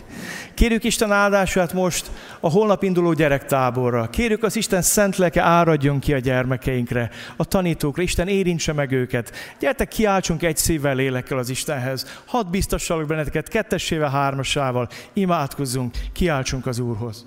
Kérjük 0.53 0.83
Isten 0.83 1.11
áldását 1.11 1.73
most 1.73 2.11
a 2.39 2.49
holnap 2.49 2.83
induló 2.83 3.13
gyerektáborra. 3.13 4.09
Kérjük 4.09 4.43
az 4.43 4.55
Isten 4.55 4.81
szent 4.81 5.17
lelke 5.17 5.41
áradjon 5.41 5.99
ki 5.99 6.13
a 6.13 6.19
gyermekeinkre, 6.19 7.09
a 7.35 7.45
tanítókra. 7.45 8.01
Isten 8.01 8.27
érintse 8.27 8.73
meg 8.73 8.91
őket. 8.91 9.31
Gyertek, 9.59 9.87
kiáltsunk 9.87 10.43
egy 10.43 10.57
szívvel, 10.57 10.95
lélekkel 10.95 11.37
az 11.37 11.49
Istenhez. 11.49 12.21
Hadd 12.25 12.51
biztossalok 12.51 13.07
benneteket 13.07 13.47
kettessével, 13.47 14.09
hármasával. 14.09 14.89
Imádkozzunk, 15.13 15.95
kiáltsunk 16.13 16.65
az 16.65 16.79
Úrhoz. 16.79 17.25